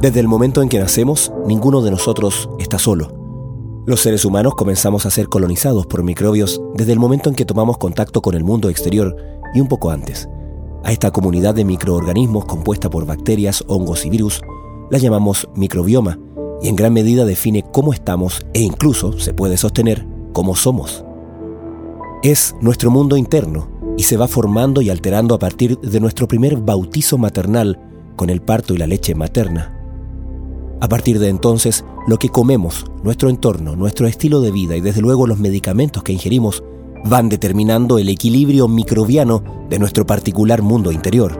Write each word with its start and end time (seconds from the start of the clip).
Desde 0.00 0.18
el 0.18 0.26
momento 0.26 0.60
en 0.60 0.68
que 0.68 0.80
nacemos, 0.80 1.32
ninguno 1.46 1.82
de 1.82 1.92
nosotros 1.92 2.50
está 2.58 2.80
solo. 2.80 3.82
Los 3.86 4.00
seres 4.00 4.24
humanos 4.24 4.54
comenzamos 4.56 5.06
a 5.06 5.10
ser 5.10 5.28
colonizados 5.28 5.86
por 5.86 6.02
microbios 6.02 6.60
desde 6.74 6.92
el 6.92 6.98
momento 6.98 7.28
en 7.28 7.36
que 7.36 7.44
tomamos 7.44 7.78
contacto 7.78 8.22
con 8.22 8.34
el 8.34 8.42
mundo 8.42 8.68
exterior 8.68 9.16
y 9.54 9.60
un 9.60 9.68
poco 9.68 9.90
antes. 9.90 10.28
A 10.82 10.90
esta 10.90 11.12
comunidad 11.12 11.54
de 11.54 11.64
microorganismos 11.64 12.44
compuesta 12.46 12.90
por 12.90 13.06
bacterias, 13.06 13.62
hongos 13.68 14.04
y 14.04 14.10
virus 14.10 14.40
la 14.90 14.98
llamamos 14.98 15.48
microbioma 15.54 16.18
y 16.60 16.68
en 16.68 16.74
gran 16.74 16.92
medida 16.92 17.24
define 17.24 17.64
cómo 17.72 17.92
estamos 17.92 18.44
e 18.52 18.60
incluso, 18.62 19.18
se 19.18 19.32
puede 19.32 19.56
sostener, 19.56 20.04
cómo 20.32 20.56
somos. 20.56 21.04
Es 22.24 22.56
nuestro 22.60 22.90
mundo 22.90 23.16
interno 23.16 23.68
y 23.96 24.02
se 24.02 24.16
va 24.16 24.26
formando 24.26 24.82
y 24.82 24.90
alterando 24.90 25.36
a 25.36 25.38
partir 25.38 25.78
de 25.78 26.00
nuestro 26.00 26.26
primer 26.26 26.56
bautizo 26.56 27.16
maternal 27.16 27.91
con 28.16 28.30
el 28.30 28.40
parto 28.40 28.74
y 28.74 28.78
la 28.78 28.86
leche 28.86 29.14
materna. 29.14 29.78
A 30.80 30.88
partir 30.88 31.18
de 31.18 31.28
entonces, 31.28 31.84
lo 32.06 32.18
que 32.18 32.28
comemos, 32.28 32.86
nuestro 33.04 33.30
entorno, 33.30 33.76
nuestro 33.76 34.06
estilo 34.06 34.40
de 34.40 34.50
vida 34.50 34.76
y 34.76 34.80
desde 34.80 35.00
luego 35.00 35.26
los 35.26 35.38
medicamentos 35.38 36.02
que 36.02 36.12
ingerimos 36.12 36.64
van 37.04 37.28
determinando 37.28 37.98
el 37.98 38.08
equilibrio 38.08 38.68
microbiano 38.68 39.42
de 39.68 39.78
nuestro 39.78 40.06
particular 40.06 40.62
mundo 40.62 40.90
interior. 40.90 41.38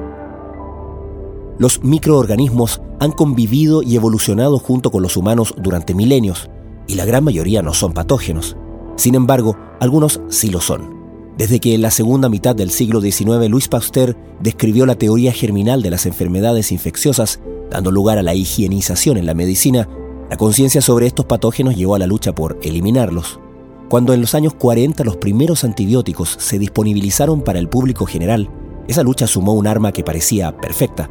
Los 1.59 1.83
microorganismos 1.83 2.81
han 3.01 3.12
convivido 3.12 3.83
y 3.83 3.97
evolucionado 3.97 4.59
junto 4.59 4.91
con 4.91 5.03
los 5.03 5.17
humanos 5.17 5.55
durante 5.59 5.95
milenios, 5.95 6.48
y 6.87 6.95
la 6.95 7.05
gran 7.05 7.25
mayoría 7.25 7.62
no 7.62 7.75
son 7.75 7.93
patógenos. 7.93 8.57
Sin 8.97 9.15
embargo, 9.15 9.57
algunos 9.81 10.20
sí 10.29 10.51
lo 10.51 10.61
son. 10.61 11.02
Desde 11.37 11.61
que 11.61 11.75
en 11.75 11.83
la 11.83 11.91
segunda 11.91 12.29
mitad 12.29 12.55
del 12.55 12.71
siglo 12.71 13.01
XIX 13.01 13.49
Louis 13.49 13.69
Pasteur 13.69 14.17
describió 14.41 14.85
la 14.85 14.97
teoría 14.97 15.33
germinal 15.33 15.83
de 15.83 15.91
las 15.91 16.05
enfermedades 16.05 16.73
infecciosas, 16.73 17.41
dando 17.71 17.91
lugar 17.91 18.19
a 18.19 18.23
la 18.23 18.35
higienización 18.35 19.17
en 19.17 19.25
la 19.25 19.34
medicina, 19.34 19.89
la 20.29 20.37
conciencia 20.37 20.83
sobre 20.83 21.06
estos 21.06 21.27
patógenos 21.27 21.75
llevó 21.75 21.95
a 21.95 21.98
la 21.98 22.06
lucha 22.06 22.34
por 22.34 22.59
eliminarlos. 22.62 23.41
Cuando 23.89 24.12
en 24.12 24.21
los 24.21 24.34
años 24.34 24.55
40 24.55 25.05
los 25.05 25.17
primeros 25.17 25.65
antibióticos 25.65 26.37
se 26.39 26.59
disponibilizaron 26.59 27.43
para 27.43 27.59
el 27.59 27.69
público 27.69 28.05
general, 28.05 28.51
esa 28.89 29.03
lucha 29.03 29.27
sumó 29.27 29.55
un 29.55 29.67
arma 29.67 29.93
que 29.93 30.05
parecía 30.05 30.56
perfecta. 30.56 31.11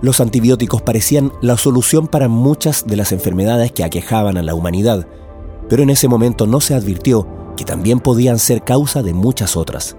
Los 0.00 0.20
antibióticos 0.20 0.82
parecían 0.82 1.30
la 1.42 1.56
solución 1.56 2.08
para 2.08 2.28
muchas 2.28 2.86
de 2.86 2.96
las 2.96 3.12
enfermedades 3.12 3.72
que 3.72 3.84
aquejaban 3.84 4.36
a 4.36 4.42
la 4.42 4.54
humanidad, 4.54 5.06
pero 5.68 5.82
en 5.82 5.90
ese 5.90 6.08
momento 6.08 6.46
no 6.46 6.60
se 6.60 6.74
advirtió 6.74 7.26
que 7.56 7.64
también 7.64 8.00
podían 8.00 8.38
ser 8.38 8.62
causa 8.62 9.02
de 9.02 9.14
muchas 9.14 9.56
otras. 9.56 9.96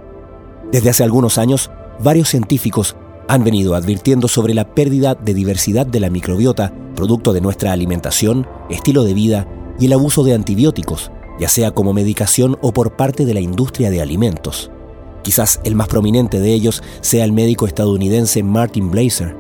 Desde 0.71 0.89
hace 0.89 1.03
algunos 1.03 1.37
años, 1.37 1.69
varios 1.99 2.29
científicos 2.29 2.95
han 3.27 3.43
venido 3.43 3.75
advirtiendo 3.75 4.27
sobre 4.27 4.53
la 4.53 4.73
pérdida 4.73 5.15
de 5.15 5.33
diversidad 5.33 5.85
de 5.85 5.99
la 5.99 6.09
microbiota, 6.09 6.73
producto 6.95 7.33
de 7.33 7.41
nuestra 7.41 7.71
alimentación, 7.71 8.47
estilo 8.69 9.03
de 9.03 9.13
vida 9.13 9.47
y 9.79 9.85
el 9.85 9.93
abuso 9.93 10.23
de 10.23 10.33
antibióticos, 10.33 11.11
ya 11.39 11.49
sea 11.49 11.71
como 11.71 11.93
medicación 11.93 12.57
o 12.61 12.73
por 12.73 12.95
parte 12.95 13.25
de 13.25 13.33
la 13.33 13.39
industria 13.39 13.89
de 13.89 14.01
alimentos. 14.01 14.71
Quizás 15.23 15.61
el 15.63 15.75
más 15.75 15.87
prominente 15.87 16.39
de 16.39 16.53
ellos 16.53 16.83
sea 17.01 17.23
el 17.23 17.31
médico 17.31 17.65
estadounidense 17.65 18.43
Martin 18.43 18.91
Blazer. 18.91 19.35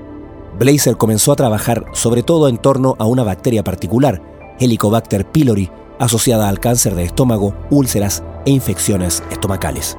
Blazer 0.57 0.97
comenzó 0.97 1.33
a 1.33 1.35
trabajar 1.35 1.85
sobre 1.93 2.23
todo 2.23 2.47
en 2.47 2.57
torno 2.57 2.95
a 2.99 3.05
una 3.05 3.23
bacteria 3.23 3.63
particular, 3.63 4.21
Helicobacter 4.59 5.29
pylori, 5.29 5.69
asociada 6.03 6.49
al 6.49 6.59
cáncer 6.59 6.95
de 6.95 7.03
estómago, 7.03 7.55
úlceras 7.69 8.23
e 8.45 8.51
infecciones 8.51 9.23
estomacales. 9.31 9.97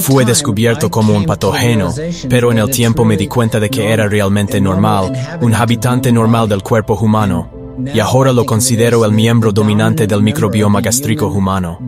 Fue 0.00 0.24
descubierto 0.24 0.90
como 0.90 1.14
un 1.14 1.24
patógeno, 1.24 1.94
pero 2.28 2.52
en 2.52 2.58
el 2.58 2.70
tiempo 2.70 3.04
me 3.04 3.16
di 3.16 3.26
cuenta 3.26 3.58
de 3.58 3.70
que 3.70 3.90
era 3.90 4.06
realmente 4.06 4.60
normal, 4.60 5.12
un 5.40 5.54
habitante 5.54 6.12
normal 6.12 6.48
del 6.48 6.62
cuerpo 6.62 6.94
humano 6.94 7.56
y 7.94 8.00
ahora 8.00 8.32
lo 8.32 8.44
considero 8.44 9.04
el 9.04 9.12
miembro 9.12 9.52
dominante 9.52 10.06
del 10.06 10.22
microbioma 10.22 10.80
gástrico 10.80 11.26
humano. 11.28 11.78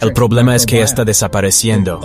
El 0.00 0.12
problema 0.12 0.54
es 0.54 0.66
que 0.66 0.82
está 0.82 1.04
desapareciendo, 1.04 2.00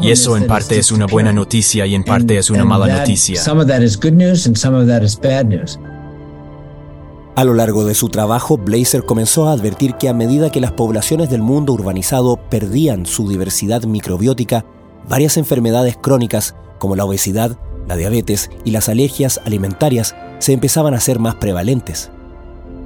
y 0.00 0.10
eso 0.10 0.36
en 0.36 0.46
parte 0.46 0.78
es 0.78 0.90
una 0.92 1.06
buena 1.06 1.32
noticia 1.32 1.86
y 1.86 1.94
en 1.94 2.04
parte 2.04 2.38
es 2.38 2.50
una 2.50 2.64
mala 2.64 2.86
noticia. 2.86 3.40
A 7.36 7.44
lo 7.44 7.52
largo 7.52 7.84
de 7.84 7.94
su 7.94 8.08
trabajo, 8.08 8.56
Blazer 8.56 9.04
comenzó 9.04 9.46
a 9.46 9.52
advertir 9.52 9.96
que 9.96 10.08
a 10.08 10.14
medida 10.14 10.48
que 10.48 10.58
las 10.58 10.72
poblaciones 10.72 11.28
del 11.28 11.42
mundo 11.42 11.74
urbanizado 11.74 12.38
perdían 12.48 13.04
su 13.04 13.28
diversidad 13.28 13.82
microbiótica, 13.84 14.64
varias 15.06 15.36
enfermedades 15.36 15.98
crónicas 15.98 16.56
como 16.78 16.96
la 16.96 17.04
obesidad, 17.04 17.58
la 17.86 17.94
diabetes 17.94 18.48
y 18.64 18.70
las 18.70 18.88
alergias 18.88 19.38
alimentarias 19.44 20.16
se 20.38 20.54
empezaban 20.54 20.94
a 20.94 21.00
ser 21.00 21.18
más 21.18 21.34
prevalentes. 21.34 22.10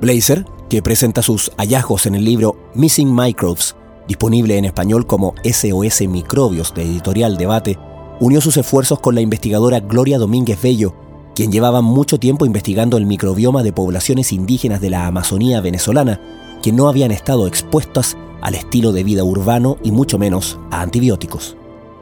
Blazer, 0.01 0.45
que 0.69 0.83
presenta 0.83 1.23
sus 1.23 1.53
hallazgos 1.57 2.07
en 2.07 2.17
el 2.17 2.25
libro 2.25 2.57
Missing 2.75 3.15
Microbes, 3.15 3.77
disponible 4.09 4.59
en 4.59 4.65
español 4.65 5.07
como 5.07 5.33
SOS 5.45 6.09
Microbios 6.09 6.75
de 6.75 6.83
Editorial 6.83 7.37
Debate, 7.37 7.79
unió 8.19 8.41
sus 8.41 8.57
esfuerzos 8.57 8.99
con 8.99 9.15
la 9.15 9.21
investigadora 9.21 9.79
Gloria 9.79 10.19
Domínguez 10.19 10.61
Bello, 10.61 10.93
quien 11.35 11.53
llevaba 11.53 11.81
mucho 11.81 12.19
tiempo 12.19 12.47
investigando 12.47 12.97
el 12.97 13.07
microbioma 13.07 13.63
de 13.63 13.73
poblaciones 13.73 14.33
indígenas 14.33 14.81
de 14.81 14.91
la 14.91 15.07
Amazonía 15.07 15.61
venezolana, 15.61 16.21
que 16.63 16.73
no 16.73 16.89
habían 16.89 17.11
estado 17.11 17.47
expuestas 17.47 18.17
al 18.43 18.55
estilo 18.55 18.93
de 18.93 19.05
vida 19.05 19.25
urbano 19.25 19.77
y 19.83 19.93
mucho 19.93 20.19
menos 20.19 20.59
a 20.71 20.83
antibióticos. 20.83 21.57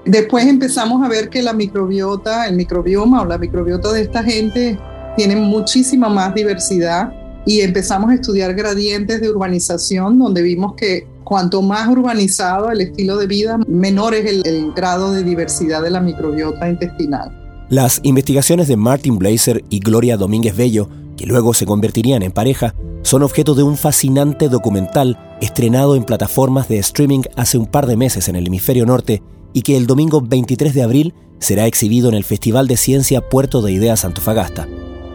Después 0.04 0.46
empezamos 0.46 1.04
a 1.04 1.08
ver 1.08 1.28
que 1.28 1.42
la 1.42 1.52
microbiota, 1.52 2.46
el 2.46 2.56
microbioma 2.56 3.22
o 3.22 3.26
la 3.26 3.38
microbiota 3.38 3.92
de 3.92 4.02
esta 4.02 4.22
gente 4.22 4.78
tiene 5.16 5.36
muchísima 5.36 6.08
más 6.08 6.34
diversidad 6.34 7.12
y 7.44 7.60
empezamos 7.60 8.10
a 8.10 8.14
estudiar 8.14 8.54
gradientes 8.54 9.20
de 9.20 9.30
urbanización 9.30 10.18
donde 10.18 10.42
vimos 10.42 10.74
que 10.76 11.06
cuanto 11.24 11.60
más 11.60 11.88
urbanizado 11.88 12.70
el 12.70 12.80
estilo 12.80 13.18
de 13.18 13.26
vida, 13.26 13.58
menor 13.66 14.14
es 14.14 14.44
el, 14.46 14.72
grado 14.72 15.12
de 15.12 15.22
diversidad 15.22 15.82
de 15.82 15.90
la 15.90 16.00
microbiota 16.00 16.68
intestinal. 16.70 17.37
Las 17.70 18.00
investigaciones 18.02 18.66
de 18.66 18.78
Martin 18.78 19.18
Blazer 19.18 19.62
y 19.68 19.80
Gloria 19.80 20.16
Domínguez 20.16 20.56
Bello, 20.56 20.88
que 21.18 21.26
luego 21.26 21.52
se 21.52 21.66
convertirían 21.66 22.22
en 22.22 22.32
pareja, 22.32 22.74
son 23.02 23.22
objeto 23.22 23.54
de 23.54 23.62
un 23.62 23.76
fascinante 23.76 24.48
documental 24.48 25.18
estrenado 25.42 25.94
en 25.94 26.04
plataformas 26.04 26.68
de 26.68 26.78
streaming 26.78 27.22
hace 27.36 27.58
un 27.58 27.66
par 27.66 27.86
de 27.86 27.98
meses 27.98 28.28
en 28.28 28.36
el 28.36 28.46
hemisferio 28.46 28.86
norte 28.86 29.22
y 29.52 29.60
que 29.60 29.76
el 29.76 29.86
domingo 29.86 30.22
23 30.22 30.72
de 30.72 30.82
abril 30.82 31.14
será 31.40 31.66
exhibido 31.66 32.08
en 32.08 32.14
el 32.14 32.24
Festival 32.24 32.68
de 32.68 32.78
Ciencia 32.78 33.28
Puerto 33.28 33.60
de 33.60 33.72
Ideas 33.72 34.06
Antofagasta. 34.06 34.66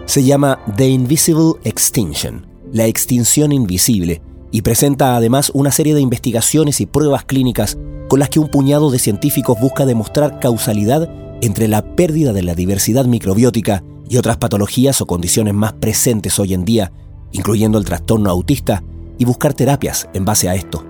Se 0.06 0.24
llama 0.24 0.60
The 0.78 0.88
Invisible 0.88 1.54
Extinction, 1.64 2.46
la 2.72 2.86
extinción 2.86 3.52
invisible, 3.52 4.22
y 4.52 4.62
presenta 4.62 5.16
además 5.16 5.52
una 5.56 5.72
serie 5.72 5.96
de 5.96 6.02
investigaciones 6.02 6.82
y 6.82 6.86
pruebas 6.86 7.26
clínicas 7.26 7.80
con 8.10 8.20
las 8.20 8.30
que 8.30 8.40
un 8.40 8.50
puñado 8.50 8.92
de 8.92 9.00
científicos 9.00 9.60
busca 9.60 9.88
demostrar 9.88 10.40
causalidad 10.40 11.10
entre 11.44 11.68
la 11.68 11.96
pérdida 11.96 12.32
de 12.32 12.42
la 12.42 12.56
diversidad 12.56 13.04
microbiótica 13.04 13.84
y 14.10 14.16
otras 14.16 14.38
patologías 14.38 15.02
o 15.02 15.08
condiciones 15.08 15.54
más 15.54 15.74
presentes 15.74 16.40
hoy 16.40 16.54
en 16.54 16.64
día, 16.64 16.94
incluyendo 17.34 17.78
el 17.78 17.84
trastorno 17.84 18.30
autista, 18.30 18.82
y 19.18 19.26
buscar 19.26 19.54
terapias 19.54 20.08
en 20.14 20.24
base 20.24 20.48
a 20.48 20.56
esto. 20.56 20.86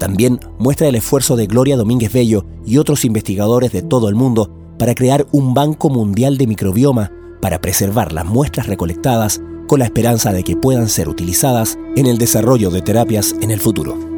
También 0.00 0.40
muestra 0.58 0.88
el 0.88 0.96
esfuerzo 0.96 1.36
de 1.36 1.46
Gloria 1.46 1.76
Domínguez 1.76 2.12
Bello 2.12 2.44
y 2.66 2.78
otros 2.78 3.04
investigadores 3.04 3.70
de 3.70 3.82
todo 3.82 4.08
el 4.08 4.16
mundo 4.16 4.74
para 4.76 4.96
crear 4.96 5.26
un 5.30 5.54
banco 5.54 5.88
mundial 5.88 6.36
de 6.36 6.48
microbioma 6.48 7.12
para 7.40 7.60
preservar 7.60 8.12
las 8.12 8.26
muestras 8.26 8.66
recolectadas 8.66 9.40
con 9.68 9.78
la 9.78 9.84
esperanza 9.84 10.32
de 10.32 10.42
que 10.42 10.56
puedan 10.56 10.88
ser 10.88 11.08
utilizadas 11.08 11.78
en 11.94 12.06
el 12.06 12.18
desarrollo 12.18 12.70
de 12.70 12.82
terapias 12.82 13.36
en 13.40 13.52
el 13.52 13.60
futuro. 13.60 14.11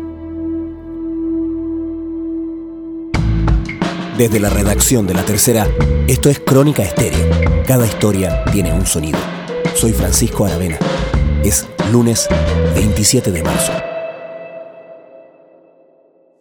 Desde 4.19 4.39
la 4.39 4.49
redacción 4.49 5.09
de 5.09 5.15
La 5.15 5.25
Tercera, 5.25 5.67
esto 6.07 6.31
es 6.31 6.39
Crónica 6.39 6.85
Estéreo. 6.85 7.65
Cada 7.67 7.85
historia 7.85 8.45
tiene 8.53 8.73
un 8.73 8.87
sonido. 8.87 9.19
Soy 9.75 9.93
Francisco 9.93 10.47
Aravena. 10.47 10.79
Es 11.43 11.67
lunes 11.91 12.29
27 12.77 13.33
de 13.33 13.43
marzo. 13.43 13.73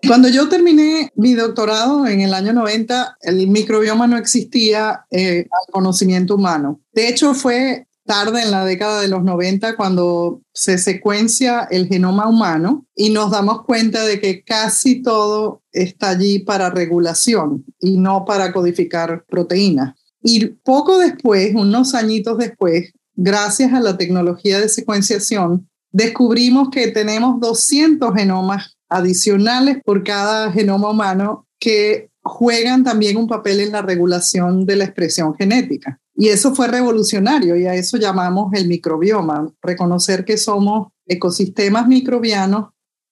Cuando 0.05 0.27
yo 0.27 0.49
terminé 0.49 1.11
mi 1.15 1.33
doctorado 1.33 2.05
en 2.05 2.21
el 2.21 2.35
año 2.35 2.53
90, 2.53 3.17
el 3.21 3.47
microbioma 3.47 4.05
no 4.05 4.17
existía 4.17 5.07
eh, 5.09 5.47
al 5.49 5.71
conocimiento 5.71 6.35
humano. 6.35 6.79
De 6.91 7.07
hecho, 7.07 7.33
fue 7.33 7.87
tarde 8.05 8.41
en 8.41 8.51
la 8.51 8.65
década 8.65 9.01
de 9.01 9.07
los 9.07 9.23
90 9.23 9.75
cuando 9.75 10.41
se 10.53 10.77
secuencia 10.77 11.67
el 11.71 11.87
genoma 11.87 12.27
humano 12.27 12.85
y 12.95 13.09
nos 13.09 13.31
damos 13.31 13.63
cuenta 13.63 14.05
de 14.05 14.19
que 14.19 14.43
casi 14.43 15.01
todo 15.01 15.61
está 15.71 16.09
allí 16.09 16.39
para 16.39 16.69
regulación 16.69 17.65
y 17.79 17.97
no 17.97 18.25
para 18.25 18.51
codificar 18.51 19.25
proteínas. 19.27 19.95
Y 20.21 20.45
poco 20.45 20.97
después, 20.97 21.53
unos 21.53 21.95
añitos 21.95 22.37
después, 22.37 22.93
gracias 23.15 23.73
a 23.73 23.79
la 23.79 23.97
tecnología 23.97 24.59
de 24.59 24.69
secuenciación, 24.69 25.69
descubrimos 25.91 26.69
que 26.69 26.87
tenemos 26.87 27.39
200 27.39 28.13
genomas 28.15 28.77
adicionales 28.89 29.77
por 29.83 30.03
cada 30.03 30.51
genoma 30.51 30.89
humano 30.89 31.47
que 31.59 32.09
juegan 32.21 32.83
también 32.83 33.17
un 33.17 33.27
papel 33.27 33.59
en 33.59 33.71
la 33.71 33.81
regulación 33.81 34.65
de 34.65 34.77
la 34.77 34.85
expresión 34.85 35.35
genética. 35.35 35.99
Y 36.15 36.29
eso 36.29 36.53
fue 36.53 36.67
revolucionario 36.67 37.55
y 37.55 37.65
a 37.65 37.73
eso 37.73 37.97
llamamos 37.97 38.53
el 38.53 38.67
microbioma, 38.67 39.51
reconocer 39.61 40.25
que 40.25 40.37
somos 40.37 40.89
ecosistemas 41.05 41.87
microbianos 41.87 42.69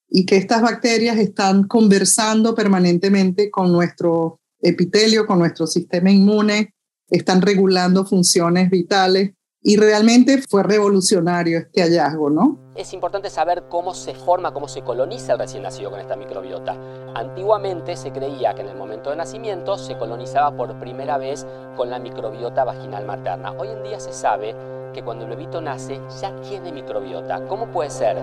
y 0.08 0.24
que 0.24 0.36
estas 0.36 0.62
bacterias 0.62 1.18
están 1.18 1.64
conversando 1.66 2.54
permanentemente 2.54 3.50
con 3.50 3.72
nuestro 3.72 4.40
epitelio, 4.60 5.26
con 5.26 5.40
nuestro 5.40 5.66
sistema 5.66 6.10
inmune, 6.10 6.74
están 7.08 7.42
regulando 7.42 8.04
funciones 8.04 8.70
vitales 8.70 9.32
y 9.62 9.76
realmente 9.76 10.42
fue 10.48 10.62
revolucionario 10.64 11.58
este 11.58 11.82
hallazgo, 11.82 12.30
¿no? 12.30 12.58
Es 12.74 12.92
importante 12.92 13.30
saber 13.30 13.64
cómo 13.68 13.94
se 13.94 14.14
forma, 14.14 14.52
cómo 14.52 14.66
se 14.66 14.82
coloniza 14.82 15.34
el 15.34 15.38
recién 15.38 15.62
nacido 15.62 15.90
con 15.90 16.00
esta 16.00 16.16
microbiota. 16.16 16.76
Antiguamente 17.14 17.96
se 17.96 18.10
creía 18.10 18.54
que 18.54 18.62
en 18.62 18.68
el 18.68 18.76
momento 18.76 19.10
de 19.10 19.16
nacimiento 19.16 19.78
se 19.78 19.96
colonizaba 19.96 20.56
por 20.56 20.78
primera 20.80 21.16
vez 21.16 21.46
con 21.76 21.90
la 21.90 22.00
microbiota 22.00 22.64
vaginal 22.64 23.06
materna. 23.06 23.52
Hoy 23.52 23.68
en 23.68 23.82
día 23.84 24.00
se 24.00 24.12
sabe 24.12 24.56
que 24.92 25.02
cuando 25.04 25.24
el 25.24 25.30
bebito 25.30 25.60
nace 25.60 26.00
ya 26.20 26.34
tiene 26.42 26.72
microbiota. 26.72 27.46
¿Cómo 27.46 27.70
puede 27.70 27.90
ser? 27.90 28.16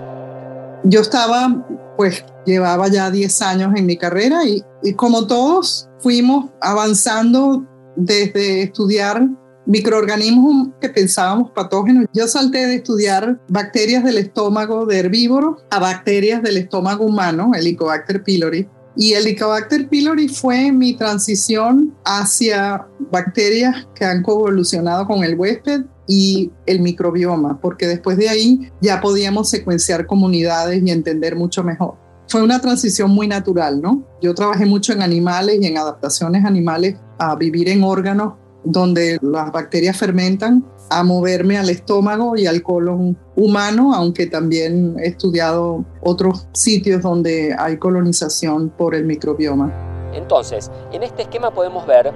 Yo 0.84 1.00
estaba, 1.00 1.64
pues 1.96 2.24
llevaba 2.44 2.88
ya 2.88 3.10
10 3.10 3.42
años 3.42 3.72
en 3.76 3.86
mi 3.86 3.96
carrera 3.96 4.44
y, 4.44 4.62
y 4.82 4.94
como 4.94 5.26
todos 5.26 5.88
fuimos 6.00 6.50
avanzando 6.60 7.64
desde 7.96 8.62
estudiar 8.62 9.22
microorganismos 9.70 10.70
que 10.80 10.88
pensábamos 10.88 11.52
patógenos. 11.52 12.06
Yo 12.12 12.26
salté 12.26 12.66
de 12.66 12.74
estudiar 12.76 13.40
bacterias 13.48 14.02
del 14.02 14.18
estómago 14.18 14.84
de 14.84 14.98
herbívoros 14.98 15.62
a 15.70 15.78
bacterias 15.78 16.42
del 16.42 16.56
estómago 16.56 17.04
humano, 17.04 17.52
Helicobacter 17.54 18.24
pylori. 18.24 18.68
Y 18.96 19.12
Helicobacter 19.12 19.88
pylori 19.88 20.26
fue 20.26 20.72
mi 20.72 20.94
transición 20.94 21.94
hacia 22.04 22.84
bacterias 23.12 23.86
que 23.94 24.04
han 24.04 24.24
coevolucionado 24.24 25.06
con 25.06 25.22
el 25.22 25.38
huésped 25.38 25.82
y 26.08 26.50
el 26.66 26.80
microbioma, 26.80 27.60
porque 27.60 27.86
después 27.86 28.16
de 28.16 28.28
ahí 28.28 28.72
ya 28.80 29.00
podíamos 29.00 29.48
secuenciar 29.48 30.06
comunidades 30.06 30.82
y 30.84 30.90
entender 30.90 31.36
mucho 31.36 31.62
mejor. 31.62 31.94
Fue 32.26 32.42
una 32.42 32.60
transición 32.60 33.12
muy 33.12 33.28
natural, 33.28 33.80
¿no? 33.80 34.04
Yo 34.20 34.34
trabajé 34.34 34.66
mucho 34.66 34.92
en 34.92 35.02
animales 35.02 35.58
y 35.60 35.66
en 35.66 35.78
adaptaciones 35.78 36.44
animales 36.44 36.96
a 37.18 37.36
vivir 37.36 37.68
en 37.68 37.84
órganos 37.84 38.34
donde 38.64 39.18
las 39.22 39.52
bacterias 39.52 39.96
fermentan, 39.96 40.64
a 40.90 41.04
moverme 41.04 41.56
al 41.56 41.70
estómago 41.70 42.36
y 42.36 42.46
al 42.46 42.62
colon 42.62 43.16
humano, 43.36 43.94
aunque 43.94 44.26
también 44.26 44.96
he 44.98 45.06
estudiado 45.06 45.84
otros 46.02 46.48
sitios 46.52 47.02
donde 47.02 47.54
hay 47.56 47.78
colonización 47.78 48.70
por 48.70 48.94
el 48.94 49.04
microbioma. 49.04 49.72
Entonces, 50.12 50.70
en 50.92 51.04
este 51.04 51.22
esquema 51.22 51.52
podemos 51.52 51.86
ver 51.86 52.12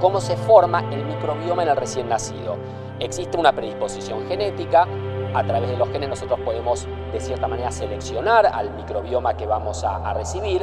cómo 0.00 0.20
se 0.20 0.36
forma 0.36 0.88
el 0.92 1.04
microbioma 1.04 1.64
en 1.64 1.70
el 1.70 1.76
recién 1.76 2.08
nacido. 2.08 2.56
Existe 3.00 3.36
una 3.36 3.52
predisposición 3.52 4.26
genética, 4.28 4.86
a 5.34 5.44
través 5.44 5.68
de 5.68 5.76
los 5.76 5.88
genes 5.90 6.08
nosotros 6.08 6.38
podemos 6.44 6.86
de 7.12 7.20
cierta 7.20 7.48
manera 7.48 7.70
seleccionar 7.70 8.46
al 8.46 8.74
microbioma 8.74 9.36
que 9.36 9.46
vamos 9.46 9.84
a, 9.84 9.96
a 9.96 10.14
recibir 10.14 10.62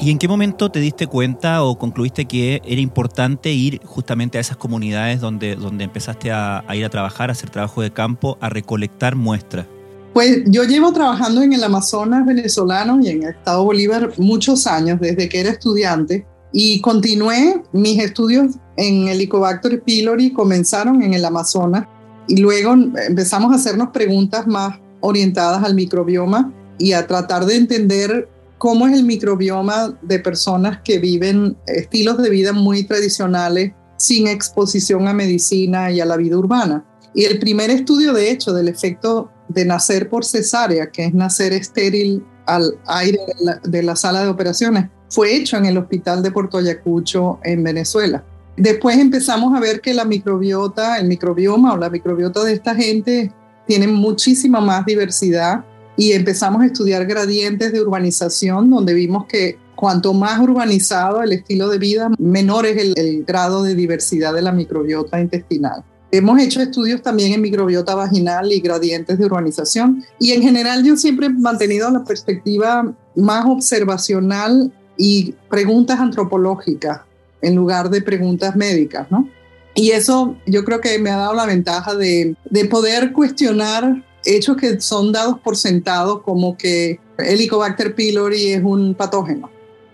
¿Y 0.00 0.10
en 0.10 0.18
qué 0.18 0.26
momento 0.26 0.70
te 0.70 0.80
diste 0.80 1.06
cuenta 1.06 1.62
o 1.62 1.78
concluiste 1.78 2.24
que 2.24 2.60
era 2.64 2.80
importante 2.80 3.52
ir 3.52 3.80
justamente 3.84 4.38
a 4.38 4.40
esas 4.40 4.56
comunidades 4.56 5.20
donde, 5.20 5.54
donde 5.54 5.84
empezaste 5.84 6.32
a, 6.32 6.64
ir 6.74 6.84
a 6.84 6.88
trabajar, 6.88 7.28
a 7.28 7.32
hacer 7.32 7.50
trabajo 7.50 7.82
de 7.82 7.92
campo, 7.92 8.36
a 8.40 8.48
recolectar 8.48 9.14
muestras? 9.14 9.66
Pues 10.12 10.42
yo 10.46 10.64
llevo 10.64 10.92
trabajando 10.92 11.42
en 11.42 11.52
el 11.52 11.62
Amazonas 11.62 12.26
venezolano 12.26 13.00
y 13.00 13.08
en 13.08 13.22
el 13.22 13.30
Estado 13.30 13.64
Bolívar 13.64 14.12
muchos 14.18 14.66
años, 14.66 15.00
desde 15.00 15.28
que 15.28 15.40
era 15.40 15.50
estudiante, 15.50 16.26
y 16.52 16.80
continué 16.80 17.62
mis 17.72 17.98
estudios 17.98 18.56
en 18.76 19.08
Helicobacter 19.08 19.82
pylori, 19.82 20.32
comenzaron 20.32 21.02
en 21.02 21.14
el 21.14 21.24
Amazonas, 21.24 21.86
y 22.28 22.36
luego 22.38 22.74
empezamos 22.74 23.52
a 23.52 23.56
hacernos 23.56 23.88
preguntas 23.88 24.46
más 24.46 24.78
orientadas 25.00 25.62
al 25.64 25.74
microbioma 25.74 26.52
y 26.78 26.92
a 26.92 27.06
tratar 27.06 27.46
de 27.46 27.56
entender 27.56 28.28
cómo 28.62 28.86
es 28.86 28.96
el 28.96 29.02
microbioma 29.02 29.98
de 30.02 30.20
personas 30.20 30.82
que 30.84 31.00
viven 31.00 31.56
estilos 31.66 32.18
de 32.18 32.30
vida 32.30 32.52
muy 32.52 32.84
tradicionales 32.84 33.72
sin 33.96 34.28
exposición 34.28 35.08
a 35.08 35.12
medicina 35.12 35.90
y 35.90 36.00
a 36.00 36.04
la 36.04 36.16
vida 36.16 36.38
urbana. 36.38 36.84
Y 37.12 37.24
el 37.24 37.40
primer 37.40 37.70
estudio, 37.70 38.12
de 38.12 38.30
hecho, 38.30 38.52
del 38.52 38.68
efecto 38.68 39.32
de 39.48 39.64
nacer 39.64 40.08
por 40.08 40.24
cesárea, 40.24 40.92
que 40.92 41.06
es 41.06 41.12
nacer 41.12 41.52
estéril 41.52 42.24
al 42.46 42.78
aire 42.86 43.18
de 43.64 43.82
la, 43.82 43.96
sala 43.96 44.22
de 44.22 44.28
operaciones, 44.28 44.88
fue 45.08 45.34
hecho 45.34 45.56
en 45.56 45.66
el 45.66 45.76
hospital 45.76 46.22
de 46.22 46.30
Puerto 46.30 46.58
Ayacucho 46.58 47.40
en 47.42 47.64
Venezuela. 47.64 48.24
Después 48.56 48.96
empezamos 48.96 49.56
a 49.56 49.60
ver 49.60 49.80
que 49.80 49.92
la 49.92 50.04
microbiota, 50.04 51.00
el 51.00 51.08
microbioma 51.08 51.72
o 51.72 51.78
la 51.78 51.90
microbiota 51.90 52.44
de 52.44 52.52
esta 52.52 52.76
gente 52.76 53.32
tiene 53.66 53.88
muchísima 53.88 54.60
más 54.60 54.86
diversidad 54.86 55.64
y 55.96 56.12
empezamos 56.12 56.62
a 56.62 56.66
estudiar 56.66 57.06
gradientes 57.06 57.72
de 57.72 57.80
urbanización, 57.80 58.70
donde 58.70 58.94
vimos 58.94 59.26
que 59.26 59.58
cuanto 59.74 60.14
más 60.14 60.40
urbanizado 60.40 61.22
el 61.22 61.32
estilo 61.32 61.68
de 61.68 61.78
vida, 61.78 62.10
menor 62.18 62.66
es 62.66 62.76
el, 62.96 63.24
grado 63.24 63.62
de 63.62 63.74
diversidad 63.74 64.32
de 64.32 64.42
la 64.42 64.52
microbiota 64.52 65.20
intestinal. 65.20 65.84
Hemos 66.10 66.40
hecho 66.40 66.60
estudios 66.60 67.02
también 67.02 67.32
en 67.32 67.40
microbiota 67.40 67.94
vaginal 67.94 68.52
y 68.52 68.60
gradientes 68.60 69.18
de 69.18 69.24
urbanización. 69.24 70.04
Y 70.20 70.32
en 70.32 70.42
general 70.42 70.84
yo 70.84 70.96
siempre 70.96 71.26
he 71.26 71.30
mantenido 71.30 71.90
la 71.90 72.04
perspectiva 72.04 72.94
más 73.16 73.46
observacional 73.46 74.72
y 74.96 75.34
preguntas 75.48 75.98
antropológicas 75.98 77.00
en 77.40 77.56
lugar 77.56 77.88
de 77.90 78.02
preguntas 78.02 78.54
médicas, 78.54 79.10
¿no? 79.10 79.28
Y 79.74 79.90
eso 79.90 80.36
yo 80.46 80.64
creo 80.64 80.80
que 80.80 80.98
me 80.98 81.10
ha 81.10 81.16
dado 81.16 81.34
la 81.34 81.46
ventaja 81.46 81.94
de, 81.94 82.36
de 82.50 82.64
poder 82.66 83.12
cuestionar 83.12 84.04
hechos 84.24 84.56
que 84.56 84.80
son 84.80 85.12
dados 85.12 85.38
por 85.40 85.56
sentado 85.56 86.22
como 86.22 86.56
que 86.56 87.00
Helicobacter 87.18 87.94
pylori 87.94 88.52
es 88.52 88.62
un 88.62 88.94
patógeno. 88.94 89.50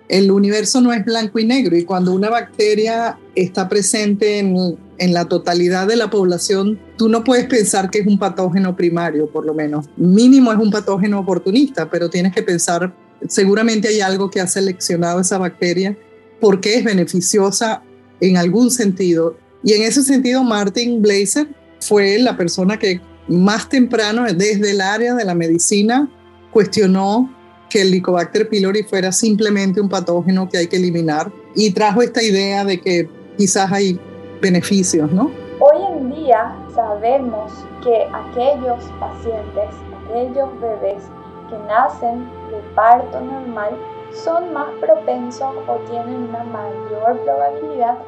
El 0.09 0.31
universo 0.31 0.81
no 0.81 0.93
es 0.93 1.05
blanco 1.05 1.39
y 1.39 1.45
negro 1.45 1.77
y 1.77 1.85
cuando 1.85 2.13
una 2.13 2.31
bacteria 2.31 3.19
está 3.35 3.69
presente 3.69 4.39
en, 4.39 4.79
en, 4.97 5.13
la 5.13 5.27
totalidad 5.27 5.87
de 5.87 5.97
la 5.97 6.09
población, 6.09 6.79
tú 6.97 7.11
no 7.11 7.25
puedes 7.25 7.47
pensar 7.47 7.91
que 7.91 7.99
es 7.99 8.07
un 8.07 8.19
patógeno 8.19 8.75
primario, 8.75 9.31
por 9.31 9.45
lo 9.45 9.53
menos. 9.53 9.87
Mínimo 9.99 10.51
es 10.51 10.59
un 10.59 10.71
patógeno 10.71 11.21
oportunista, 11.21 11.91
pero 11.91 12.09
tienes 12.09 12.33
que 12.35 12.43
pensar, 12.43 12.95
seguramente 13.29 13.89
hay 13.89 14.01
algo 14.01 14.31
que 14.31 14.41
ha 14.41 14.47
seleccionado 14.47 15.21
esa 15.21 15.37
bacteria 15.37 15.97
porque 16.41 16.77
es 16.77 16.85
beneficiosa 16.85 17.83
en 18.21 18.37
algún 18.39 18.71
sentido. 18.71 19.37
Y 19.63 19.75
en 19.75 19.83
ese 19.83 20.03
sentido, 20.03 20.43
Martin 20.43 21.03
Blazer 21.03 21.49
fue 21.81 22.19
la 22.19 22.37
persona 22.37 22.79
que 22.79 23.01
más 23.29 23.69
temprano, 23.69 24.25
desde 24.25 24.71
el 24.71 24.81
área 24.81 25.15
de 25.15 25.25
la 25.25 25.35
medicina, 25.35 26.09
cuestionó 26.51 27.31
que 27.69 27.83
el 27.83 27.89
Helicobacter 27.89 28.49
pylori 28.49 28.83
fuera 28.83 29.13
simplemente 29.13 29.81
un 29.81 29.89
patógeno 29.89 30.49
que 30.49 30.59
hay 30.59 30.67
que 30.67 30.77
eliminar 30.77 31.31
y 31.55 31.71
trajo 31.73 32.03
esta 32.03 32.23
idea 32.23 32.65
de 32.65 32.81
que 32.81 33.09
quizás 33.37 33.71
hay 33.71 34.01
beneficios, 34.41 35.13
¿no? 35.13 35.31
Hoy 35.61 35.99
en 35.99 36.11
día 36.15 36.57
sabemos 36.75 37.53
que 37.83 38.07
aquellos 38.13 38.85
pacientes, 38.99 39.71
aquellos 40.07 40.49
bebés 40.61 41.03
que 41.51 41.59
nacen 41.67 42.25
de 42.51 42.61
parto 42.75 43.21
normal 43.21 43.77
son 44.13 44.53
más 44.53 44.69
propensos 44.81 45.55
o 45.67 45.77
tienen 45.91 46.29
una 46.29 46.45
mayor 46.45 47.21
probabilidad 47.25 47.99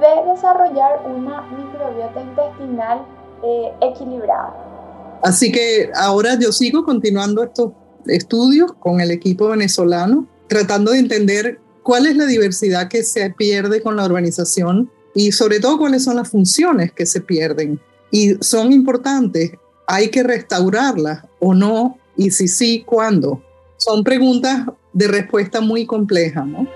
de 0.00 0.30
desarrollar 0.32 1.00
una 1.06 1.42
microbiota 1.42 2.20
intestinal 2.20 3.06
eh, 3.46 3.72
equilibrada. 3.80 5.20
Así 5.22 5.52
que 5.52 5.90
ahora 5.94 6.38
yo 6.38 6.52
sigo 6.52 6.84
continuando 6.84 7.42
estos 7.44 7.72
estudios 8.06 8.72
con 8.78 9.00
el 9.00 9.10
equipo 9.10 9.48
venezolano, 9.48 10.26
tratando 10.48 10.92
de 10.92 10.98
entender 10.98 11.60
cuál 11.82 12.06
es 12.06 12.16
la 12.16 12.26
diversidad 12.26 12.88
que 12.88 13.02
se 13.02 13.30
pierde 13.30 13.82
con 13.82 13.96
la 13.96 14.04
urbanización 14.04 14.90
y 15.14 15.32
sobre 15.32 15.60
todo 15.60 15.78
cuáles 15.78 16.04
son 16.04 16.16
las 16.16 16.28
funciones 16.28 16.92
que 16.92 17.06
se 17.06 17.20
pierden. 17.20 17.80
Y 18.10 18.34
son 18.40 18.72
importantes, 18.72 19.52
hay 19.86 20.10
que 20.10 20.22
restaurarlas 20.22 21.24
o 21.40 21.54
no, 21.54 21.98
y 22.16 22.30
si 22.30 22.48
sí, 22.48 22.82
¿cuándo? 22.86 23.42
Son 23.76 24.04
preguntas 24.04 24.66
de 24.92 25.08
respuesta 25.08 25.60
muy 25.60 25.86
compleja, 25.86 26.44
¿no? 26.44 26.66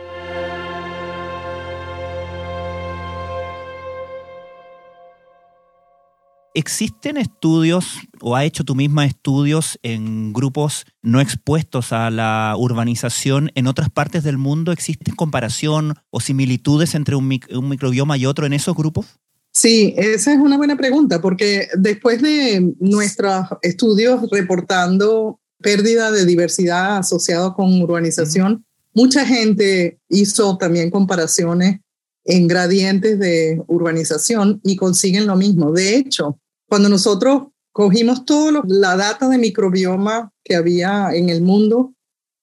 ¿Existen 6.52 7.16
estudios 7.16 7.98
o 8.20 8.34
ha 8.34 8.44
hecho 8.44 8.64
tú 8.64 8.74
misma 8.74 9.06
estudios 9.06 9.78
en 9.82 10.32
grupos 10.32 10.84
no 11.00 11.20
expuestos 11.20 11.92
a 11.92 12.10
la 12.10 12.54
urbanización 12.58 13.52
en 13.54 13.68
otras 13.68 13.88
partes 13.88 14.24
del 14.24 14.36
mundo? 14.36 14.72
¿Existen 14.72 15.14
comparación 15.14 15.94
o 16.10 16.18
similitudes 16.18 16.96
entre 16.96 17.14
un, 17.14 17.28
microbioma 17.28 18.16
y 18.16 18.26
otro 18.26 18.46
en 18.46 18.52
esos 18.52 18.74
grupos? 18.74 19.06
Sí, 19.52 19.94
esa 19.96 20.32
es 20.32 20.38
una 20.38 20.56
buena 20.56 20.76
pregunta, 20.76 21.20
porque 21.20 21.68
después 21.76 22.20
de 22.20 22.74
nuestros 22.80 23.46
estudios 23.62 24.28
reportando 24.30 25.40
pérdida 25.60 26.10
de 26.10 26.26
diversidad 26.26 26.98
asociada 26.98 27.54
con 27.54 27.80
urbanización, 27.80 28.64
mucha 28.92 29.24
gente 29.24 30.00
hizo 30.08 30.56
también 30.56 30.90
comparaciones 30.90 31.80
en 32.24 32.48
gradientes 32.48 33.18
de 33.18 33.62
urbanización 33.66 34.60
y 34.62 34.76
consiguen 34.76 35.26
lo 35.26 35.36
mismo. 35.36 35.72
De 35.72 35.96
hecho, 35.96 36.38
cuando 36.68 36.88
nosotros 36.88 37.48
cogimos 37.72 38.24
toda 38.24 38.62
la 38.66 38.96
data 38.96 39.28
de 39.28 39.38
microbioma 39.38 40.32
que 40.44 40.54
había 40.54 41.10
en 41.12 41.28
el 41.28 41.42
mundo 41.42 41.94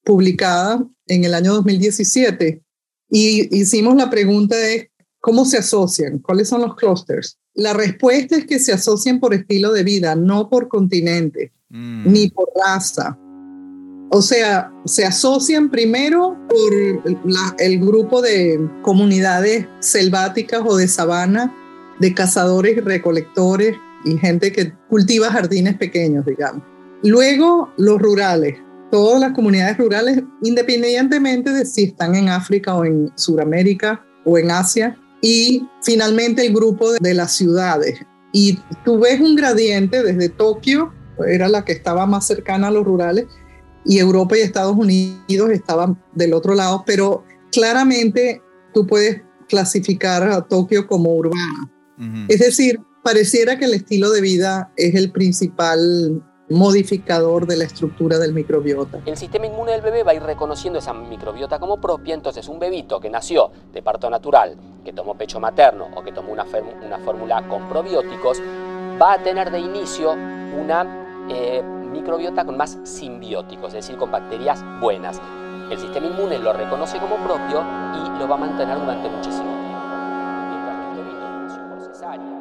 publicada 0.03 0.85
en 1.05 1.23
el 1.25 1.33
año 1.33 1.53
2017 1.53 2.63
y 3.09 3.57
hicimos 3.57 3.95
la 3.95 4.09
pregunta 4.09 4.55
de 4.55 4.91
cómo 5.19 5.45
se 5.45 5.57
asocian, 5.57 6.19
cuáles 6.19 6.49
son 6.49 6.61
los 6.61 6.75
clusters. 6.75 7.37
La 7.53 7.73
respuesta 7.73 8.37
es 8.37 8.45
que 8.45 8.59
se 8.59 8.73
asocian 8.73 9.19
por 9.19 9.33
estilo 9.33 9.73
de 9.73 9.83
vida, 9.83 10.15
no 10.15 10.49
por 10.49 10.67
continente, 10.67 11.53
mm. 11.69 12.11
ni 12.11 12.29
por 12.29 12.47
raza. 12.55 13.17
O 14.09 14.21
sea, 14.21 14.71
se 14.85 15.05
asocian 15.05 15.69
primero 15.69 16.37
por 16.47 17.55
el 17.59 17.79
grupo 17.79 18.21
de 18.21 18.59
comunidades 18.81 19.67
selváticas 19.79 20.61
o 20.65 20.77
de 20.77 20.87
sabana, 20.87 21.53
de 21.99 22.13
cazadores 22.13 22.83
recolectores 22.83 23.75
y 24.05 24.17
gente 24.17 24.51
que 24.51 24.73
cultiva 24.89 25.29
jardines 25.29 25.77
pequeños, 25.77 26.25
digamos. 26.25 26.63
Luego, 27.03 27.73
los 27.77 27.99
rurales, 27.99 28.57
todas 28.91 29.19
las 29.19 29.33
comunidades 29.33 29.77
rurales, 29.77 30.23
independientemente 30.41 31.51
de 31.51 31.65
si 31.65 31.85
están 31.85 32.15
en 32.15 32.29
África 32.29 32.75
o 32.75 32.85
en 32.85 33.11
Sudamérica 33.15 34.05
o 34.25 34.37
en 34.37 34.51
Asia. 34.51 34.97
Y 35.21 35.67
finalmente 35.81 36.45
el 36.45 36.53
grupo 36.53 36.93
de, 36.93 37.13
las 37.13 37.33
ciudades. 37.33 37.99
Y 38.31 38.59
tú 38.85 38.99
ves 38.99 39.19
un 39.19 39.35
gradiente 39.35 40.03
desde 40.03 40.29
Tokio, 40.29 40.93
era 41.27 41.49
la 41.49 41.65
que 41.65 41.71
estaba 41.71 42.05
más 42.05 42.27
cercana 42.27 42.67
a 42.67 42.71
los 42.71 42.85
rurales, 42.85 43.25
y 43.87 43.99
Europa 43.99 44.37
y 44.37 44.41
Estados 44.41 44.75
Unidos 44.75 45.49
estaban 45.49 45.97
del 46.13 46.33
otro 46.33 46.53
lado, 46.53 46.83
pero 46.85 47.23
claramente 47.51 48.41
tú 48.73 48.85
puedes 48.85 49.21
clasificar 49.47 50.23
a 50.23 50.41
Tokio 50.41 50.85
como 50.87 51.15
urbano. 51.15 51.71
Es 52.27 52.39
decir, 52.39 52.79
pareciera 53.01 53.57
que 53.57 53.65
el 53.65 53.73
estilo 53.73 54.11
de 54.11 54.21
vida 54.21 54.71
es 54.75 54.93
el 54.93 55.11
principal 55.11 56.21
modificador 56.49 57.47
de 57.47 57.57
la 57.57 57.63
estructura 57.63 58.19
del 58.19 58.33
microbiota. 58.33 59.01
El 59.05 59.17
sistema 59.17 59.47
inmune 59.47 59.71
del 59.71 59.81
bebé 59.81 60.03
va 60.03 60.11
a 60.11 60.15
ir 60.15 60.21
reconociendo 60.21 60.79
esa 60.79 60.93
microbiota 60.93 61.59
como 61.59 61.81
propia, 61.81 62.13
entonces 62.13 62.47
un 62.47 62.59
bebito 62.59 62.99
que 62.99 63.09
nació 63.09 63.51
de 63.73 63.81
parto 63.81 64.09
natural, 64.09 64.57
que 64.85 64.93
tomó 64.93 65.17
pecho 65.17 65.39
materno 65.39 65.87
o 65.95 66.03
que 66.03 66.11
tomó 66.11 66.31
una, 66.31 66.45
una 66.85 66.99
fórmula 66.99 67.47
con 67.47 67.67
probióticos, 67.67 68.39
va 69.01 69.13
a 69.13 69.23
tener 69.23 69.51
de 69.51 69.59
inicio 69.59 70.11
una 70.11 71.25
eh, 71.29 71.61
microbiota 71.91 72.45
con 72.45 72.57
más 72.57 72.77
simbióticos, 72.83 73.73
es 73.73 73.85
decir, 73.85 73.97
con 73.97 74.11
bacterias 74.11 74.63
buenas. 74.79 75.19
El 75.71 75.77
sistema 75.79 76.07
inmune 76.07 76.39
lo 76.39 76.53
reconoce 76.53 76.97
como 76.99 77.17
propio 77.17 77.61
y 77.93 78.19
lo 78.19 78.27
va 78.27 78.35
a 78.35 78.37
mantener 78.37 78.77
durante 78.79 79.09
muchísimo 79.09 79.43
tiempo. 79.43 79.87
Mientras 80.49 80.77
que 80.77 80.91
el 80.91 81.05
bebito 81.05 81.29
nació 81.43 81.69
por 81.69 81.81
cesárea, 81.81 82.37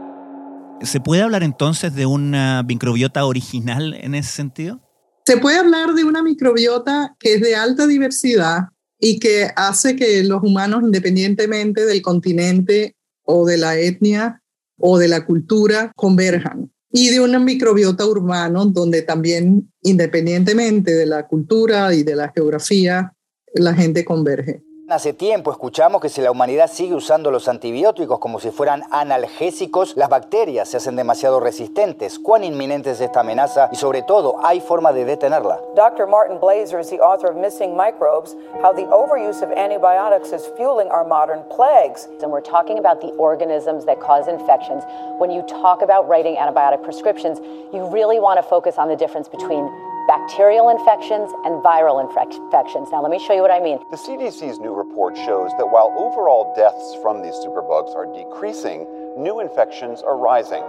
¿Se 0.82 1.00
puede 1.00 1.22
hablar 1.22 1.42
entonces 1.42 1.94
de 1.94 2.06
una 2.06 2.62
microbiota 2.62 3.24
original 3.24 3.94
en 3.94 4.14
ese 4.14 4.30
sentido? 4.30 4.80
Se 5.24 5.38
puede 5.38 5.58
hablar 5.58 5.94
de 5.94 6.04
una 6.04 6.22
microbiota 6.22 7.16
que 7.18 7.34
es 7.34 7.40
de 7.40 7.56
alta 7.56 7.86
diversidad 7.86 8.68
y 9.00 9.18
que 9.18 9.50
hace 9.56 9.96
que 9.96 10.22
los 10.22 10.42
humanos, 10.42 10.82
independientemente 10.84 11.84
del 11.84 12.02
continente 12.02 12.96
o 13.24 13.44
de 13.44 13.58
la 13.58 13.76
etnia 13.76 14.42
o 14.78 14.98
de 14.98 15.08
la 15.08 15.24
cultura, 15.26 15.92
converjan. 15.96 16.70
Y 16.98 17.10
de 17.10 17.20
una 17.20 17.38
microbiota 17.38 18.06
urbano 18.06 18.64
donde 18.64 19.02
también, 19.02 19.70
independientemente 19.82 20.94
de 20.94 21.04
la 21.04 21.26
cultura 21.26 21.92
y 21.92 22.02
de 22.02 22.16
la 22.16 22.32
geografía, 22.34 23.12
la 23.52 23.74
gente 23.74 24.02
converge. 24.02 24.62
Hace 24.88 25.12
tiempo 25.12 25.50
escuchamos 25.50 26.00
que 26.00 26.08
si 26.08 26.20
la 26.20 26.30
humanidad 26.30 26.68
sigue 26.68 26.94
usando 26.94 27.32
los 27.32 27.48
antibióticos 27.48 28.20
como 28.20 28.38
si 28.38 28.52
fueran 28.52 28.84
analgésicos, 28.92 29.96
las 29.96 30.08
bacterias 30.08 30.68
se 30.68 30.76
hacen 30.76 30.94
demasiado 30.94 31.40
resistentes. 31.40 32.20
¿Cuán 32.20 32.44
inminente 32.44 32.92
es 32.92 33.00
esta 33.00 33.18
amenaza 33.18 33.68
y 33.72 33.74
sobre 33.74 34.02
todo 34.02 34.36
hay 34.44 34.60
forma 34.60 34.92
de 34.92 35.04
detenerla? 35.04 35.60
Dr. 35.74 36.06
Martin 36.06 36.38
Blazer 36.38 36.78
is 36.78 36.88
the 36.88 37.00
author 37.00 37.28
of 37.28 37.36
Missing 37.36 37.76
Microbes, 37.76 38.36
How 38.62 38.72
the 38.72 38.86
Overuse 38.86 39.42
of 39.42 39.50
Antibiotics 39.50 40.30
is 40.30 40.46
Fueling 40.56 40.88
Our 40.92 41.04
Modern 41.04 41.42
Plagues. 41.50 42.06
And 42.22 42.30
we're 42.30 42.40
talking 42.40 42.78
about 42.78 43.00
the 43.00 43.10
organisms 43.18 43.86
that 43.86 43.98
cause 43.98 44.28
infections. 44.28 44.84
When 45.18 45.32
you 45.32 45.42
talk 45.48 45.82
about 45.82 46.06
writing 46.06 46.36
antibiotic 46.36 46.84
prescriptions, 46.84 47.40
you 47.74 47.90
really 47.90 48.20
want 48.20 48.38
to 48.38 48.48
focus 48.48 48.78
on 48.78 48.86
the 48.86 48.94
difference 48.94 49.26
between 49.28 49.68
bacterial 50.06 50.70
infections 50.70 51.32
and 51.44 51.62
viral 51.62 52.00
infections. 52.00 52.88
Now, 52.92 53.02
let 53.02 53.10
me 53.10 53.18
show 53.18 53.34
you 53.34 53.42
what 53.42 53.50
I 53.50 53.60
mean. 53.60 53.78
The 53.90 53.96
CDC's 53.96 54.60
new 54.60 54.74
report 54.74 55.16
shows 55.16 55.50
that 55.58 55.66
while 55.66 55.92
overall 55.98 56.52
deaths 56.56 56.94
from 57.02 57.22
these 57.22 57.34
superbugs 57.44 57.94
are 57.94 58.06
decreasing, 58.14 58.86
new 59.18 59.40
infections 59.40 60.02
are 60.02 60.16
rising. 60.16 60.62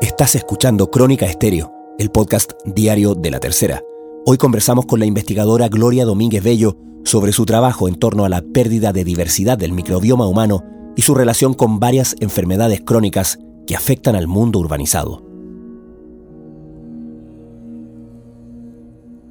Estás 0.00 0.34
escuchando 0.34 0.90
Crónica 0.90 1.26
Estéreo, 1.26 1.72
el 1.98 2.10
podcast 2.10 2.52
diario 2.64 3.14
de 3.14 3.30
la 3.30 3.38
tercera. 3.38 3.80
Hoy 4.26 4.36
conversamos 4.36 4.86
con 4.86 4.98
la 4.98 5.06
investigadora 5.06 5.68
Gloria 5.68 6.04
Domínguez 6.04 6.42
Bello 6.42 6.76
sobre 7.04 7.32
su 7.32 7.44
trabajo 7.44 7.86
en 7.88 7.94
torno 7.98 8.24
a 8.24 8.28
la 8.28 8.42
pérdida 8.42 8.92
de 8.92 9.04
diversidad 9.04 9.56
del 9.56 9.72
microbioma 9.72 10.26
humano 10.26 10.62
y 10.96 11.02
su 11.02 11.14
relación 11.14 11.54
con 11.54 11.78
varias 11.78 12.16
enfermedades 12.20 12.80
crónicas 12.80 13.38
que 13.66 13.76
afectan 13.76 14.16
al 14.16 14.26
mundo 14.26 14.58
urbanizado. 14.58 15.33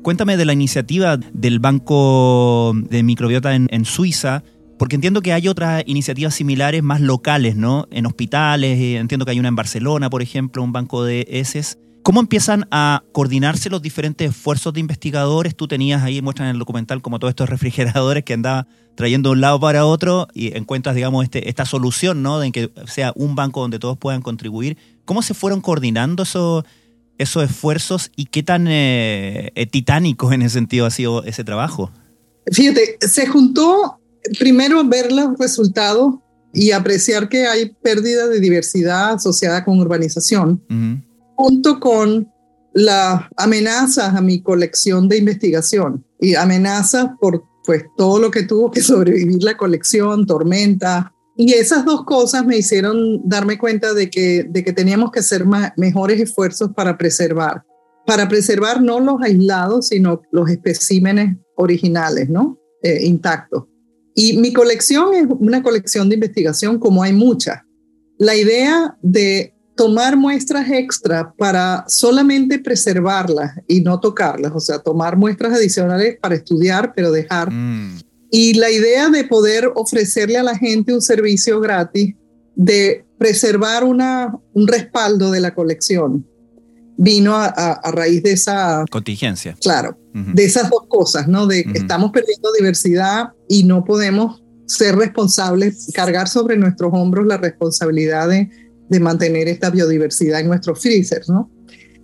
Cuéntame 0.03 0.35
de 0.35 0.43
la 0.43 0.51
iniciativa 0.51 1.15
del 1.15 1.59
Banco 1.59 2.73
de 2.75 3.03
Microbiota 3.03 3.55
en, 3.55 3.85
Suiza, 3.85 4.43
porque 4.77 4.95
entiendo 4.95 5.21
que 5.21 5.31
hay 5.31 5.47
otras 5.47 5.81
iniciativas 5.87 6.35
similares 6.35 6.83
más 6.83 6.99
locales, 6.99 7.55
¿no? 7.55 7.87
En 7.89 8.05
hospitales, 8.05 8.77
eh, 8.79 8.97
entiendo 8.97 9.23
que 9.23 9.31
hay 9.31 9.39
una 9.39 9.47
en 9.47 9.55
Barcelona, 9.55 10.09
por 10.09 10.21
ejemplo, 10.21 10.61
un 10.61 10.73
banco 10.73 11.05
de 11.05 11.25
heces. 11.29 11.79
¿Cómo 12.01 12.19
empiezan 12.19 12.67
a 12.69 13.01
coordinarse 13.13 13.69
los 13.69 13.81
diferentes 13.81 14.31
esfuerzos 14.31 14.73
de 14.73 14.81
investigadores? 14.81 15.55
Tú 15.55 15.69
tenías 15.69 16.03
ahí, 16.03 16.21
muestran 16.21 16.49
en 16.49 16.55
el 16.55 16.59
documental, 16.59 17.01
como 17.01 17.17
todos 17.17 17.31
estos 17.31 17.47
refrigeradores 17.49 18.25
que 18.25 18.33
andaba 18.33 18.67
trayendo 18.95 19.29
de 19.29 19.35
un 19.35 19.41
lado 19.41 19.57
para 19.61 19.85
otro 19.85 20.27
y 20.33 20.55
encuentras, 20.57 20.95
digamos, 20.95 21.23
este, 21.23 21.47
esta 21.47 21.63
solución, 21.63 22.21
¿no? 22.21 22.39
De 22.39 22.51
que 22.51 22.69
sea 22.87 23.13
un 23.15 23.35
banco 23.35 23.61
donde 23.61 23.79
todos 23.79 23.97
puedan 23.97 24.21
contribuir. 24.21 24.77
¿Cómo 25.05 25.21
se 25.21 25.33
fueron 25.33 25.61
coordinando 25.61 26.23
esos 26.23 26.65
esos 27.17 27.43
esfuerzos 27.43 28.11
y 28.15 28.25
qué 28.25 28.43
tan 28.43 28.67
eh, 28.67 29.51
eh, 29.55 29.65
titánico 29.65 30.31
en 30.31 30.41
ese 30.41 30.55
sentido 30.55 30.85
ha 30.85 30.91
sido 30.91 31.23
ese 31.23 31.43
trabajo? 31.43 31.91
Fíjate, 32.51 32.97
se 33.01 33.27
juntó 33.27 33.99
primero 34.39 34.83
ver 34.83 35.11
los 35.11 35.37
resultados 35.37 36.15
y 36.53 36.71
apreciar 36.71 37.29
que 37.29 37.47
hay 37.47 37.73
pérdida 37.81 38.27
de 38.27 38.39
diversidad 38.39 39.13
asociada 39.13 39.63
con 39.65 39.79
urbanización, 39.79 40.63
junto 41.35 41.79
con 41.79 42.31
las 42.73 43.21
amenazas 43.37 44.15
a 44.15 44.21
mi 44.21 44.41
colección 44.41 45.07
de 45.07 45.17
investigación 45.17 46.05
y 46.19 46.35
amenazas 46.35 47.09
por 47.19 47.43
pues 47.65 47.85
todo 47.97 48.19
lo 48.19 48.29
que 48.31 48.43
tuvo 48.43 48.71
que 48.71 48.81
sobrevivir 48.81 49.43
la 49.43 49.57
colección, 49.57 50.25
tormenta, 50.25 51.12
y 51.35 51.53
esas 51.53 51.85
dos 51.85 52.03
cosas 52.05 52.45
me 52.45 52.57
hicieron 52.57 53.27
darme 53.27 53.57
cuenta 53.57 53.93
de 53.93 54.09
que, 54.09 54.45
de 54.47 54.63
que 54.63 54.73
teníamos 54.73 55.11
que 55.11 55.19
hacer 55.19 55.45
mejores 55.77 56.21
esfuerzos 56.21 56.71
para 56.75 56.97
preservar. 56.97 57.63
Para 58.05 58.27
preservar 58.27 58.81
no 58.81 58.99
los 58.99 59.21
aislados, 59.21 59.87
sino 59.87 60.21
los 60.31 60.49
especímenes 60.49 61.37
originales, 61.55 62.29
¿no? 62.29 62.59
Eh, 62.83 63.05
intactos. 63.05 63.63
Y 64.15 64.37
mi 64.37 64.53
colección 64.53 65.13
es 65.13 65.25
una 65.27 65.63
colección 65.63 66.09
de 66.09 66.15
investigación 66.15 66.79
como 66.79 67.01
hay 67.01 67.13
muchas. 67.13 67.61
La 68.19 68.35
idea 68.35 68.95
de 69.01 69.55
tomar 69.75 70.15
muestras 70.15 70.69
extra 70.69 71.33
para 71.35 71.85
solamente 71.87 72.59
preservarlas 72.59 73.53
y 73.67 73.81
no 73.81 73.99
tocarlas, 73.99 74.51
o 74.53 74.59
sea, 74.59 74.79
tomar 74.79 75.17
muestras 75.17 75.53
adicionales 75.53 76.17
para 76.21 76.35
estudiar, 76.35 76.93
pero 76.95 77.11
dejar 77.11 77.51
mm. 77.51 78.01
Y 78.35 78.55
la 78.55 78.71
idea 78.71 79.09
de 79.09 79.25
poder 79.25 79.71
ofrecerle 79.75 80.39
a 80.39 80.43
la 80.43 80.57
gente 80.57 80.91
un 80.91 81.03
servicio 81.03 81.59
gratis 81.59 82.15
de 82.55 83.05
preservar 83.19 83.83
una, 83.83 84.35
un 84.53 84.67
respaldo 84.67 85.29
de 85.29 85.39
la 85.39 85.53
colección 85.53 86.25
vino 86.97 87.35
a, 87.35 87.45
a, 87.45 87.91
raíz 87.91 88.23
de 88.23 88.31
esa 88.31 88.85
contingencia. 88.89 89.55
Claro, 89.61 89.99
de 90.13 90.45
esas 90.45 90.67
dos 90.71 90.87
cosas, 90.87 91.27
¿no? 91.27 91.45
De 91.45 91.63
que 91.63 91.77
estamos 91.77 92.09
perdiendo 92.09 92.51
diversidad 92.57 93.29
y 93.47 93.65
no 93.65 93.83
podemos 93.83 94.41
ser 94.65 94.95
responsables, 94.95 95.91
cargar 95.93 96.27
sobre 96.27 96.57
nuestros 96.57 96.89
hombros 96.91 97.27
la 97.27 97.37
responsabilidad 97.37 98.29
de, 98.29 98.49
de 98.89 98.99
mantener 98.99 99.47
esta 99.47 99.69
biodiversidad 99.69 100.39
en 100.39 100.47
nuestros 100.47 100.81
freezers, 100.81 101.29
¿no? 101.29 101.51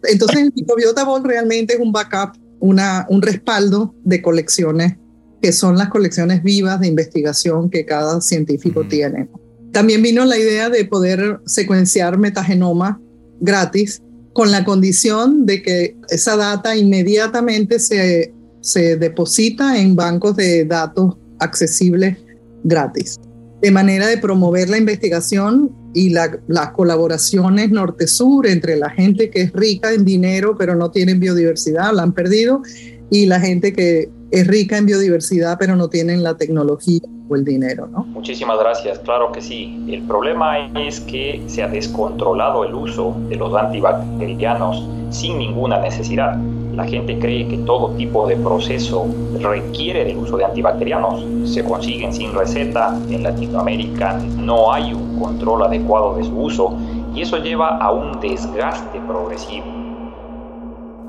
Entonces 0.03 0.41
el 0.41 0.53
microbiota 0.55 1.05
Ball 1.05 1.23
realmente 1.23 1.73
es 1.73 1.79
un 1.79 1.91
backup, 1.91 2.37
una, 2.59 3.07
un 3.09 3.23
respaldo 3.23 3.95
de 4.03 4.21
colecciones 4.21 4.93
que 5.41 5.51
son 5.51 5.77
las 5.77 5.89
colecciones 5.89 6.43
vivas 6.43 6.79
de 6.79 6.87
investigación 6.87 7.69
que 7.69 7.85
cada 7.85 8.21
científico 8.21 8.85
tiene. 8.87 9.29
También 9.71 10.01
vino 10.01 10.25
la 10.25 10.37
idea 10.37 10.69
de 10.69 10.85
poder 10.85 11.39
secuenciar 11.45 12.17
metagenoma 12.17 13.01
gratis 13.39 14.01
con 14.33 14.51
la 14.51 14.65
condición 14.65 15.45
de 15.45 15.61
que 15.61 15.95
esa 16.09 16.35
data 16.35 16.75
inmediatamente 16.75 17.79
se 17.79 18.33
se 18.61 18.97
deposita 18.97 19.79
en 19.79 19.95
bancos 19.95 20.35
de 20.35 20.65
datos 20.65 21.17
accesibles 21.39 22.17
gratis. 22.63 23.19
De 23.61 23.71
manera 23.71 24.07
de 24.07 24.17
promover 24.17 24.69
la 24.69 24.77
investigación 24.77 25.75
y 25.93 26.11
las 26.11 26.69
colaboraciones 26.75 27.71
norte-sur 27.71 28.47
entre 28.47 28.77
la 28.77 28.89
gente 28.89 29.29
que 29.29 29.41
es 29.41 29.53
rica 29.53 29.91
en 29.91 30.05
dinero 30.05 30.55
pero 30.57 30.75
no 30.75 30.91
tiene 30.91 31.15
biodiversidad, 31.15 31.93
la 31.93 32.03
han 32.03 32.13
perdido, 32.13 32.61
y 33.09 33.25
la 33.25 33.39
gente 33.39 33.73
que 33.73 34.09
es 34.31 34.47
rica 34.47 34.77
en 34.77 34.85
biodiversidad 34.85 35.57
pero 35.59 35.75
no 35.75 35.89
tienen 35.89 36.23
la 36.23 36.37
tecnología 36.37 37.01
o 37.29 37.35
el 37.35 37.43
dinero, 37.43 37.87
¿no? 37.87 38.03
Muchísimas 38.05 38.59
gracias, 38.59 38.99
claro 38.99 39.31
que 39.31 39.41
sí. 39.41 39.85
El 39.87 40.03
problema 40.03 40.59
es 40.79 40.99
que 41.01 41.43
se 41.47 41.63
ha 41.63 41.67
descontrolado 41.67 42.63
el 42.63 42.73
uso 42.73 43.15
de 43.29 43.35
los 43.35 43.53
antibacterianos 43.55 44.87
sin 45.11 45.37
ninguna 45.37 45.79
necesidad. 45.79 46.37
La 46.75 46.85
gente 46.85 47.19
cree 47.19 47.47
que 47.47 47.57
todo 47.59 47.91
tipo 47.97 48.27
de 48.27 48.37
proceso 48.37 49.05
requiere 49.41 50.05
del 50.05 50.17
uso 50.17 50.37
de 50.37 50.45
antibacterianos. 50.45 51.51
Se 51.51 51.63
consiguen 51.63 52.13
sin 52.13 52.33
receta. 52.33 52.97
En 53.09 53.23
Latinoamérica 53.23 54.13
no 54.37 54.71
hay 54.71 54.93
un 54.93 55.19
control 55.19 55.63
adecuado 55.63 56.15
de 56.15 56.23
su 56.23 56.39
uso 56.39 56.77
y 57.13 57.21
eso 57.21 57.37
lleva 57.37 57.77
a 57.77 57.91
un 57.91 58.19
desgaste 58.21 58.99
progresivo 59.07 59.78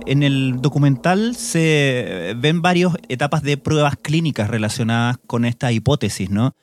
en 0.07 0.23
el 0.23 0.61
documental 0.61 1.37
se 1.37 2.35
ven 2.37 2.63
varias 2.63 2.93
etapas 3.09 3.43
de 3.43 3.57
pruebas 3.57 3.97
clínicas 3.97 4.49
relacionadas 4.49 5.19
con 5.27 5.45
esta 5.45 5.73
hipótesis, 5.73 6.31
¿no? 6.31 6.55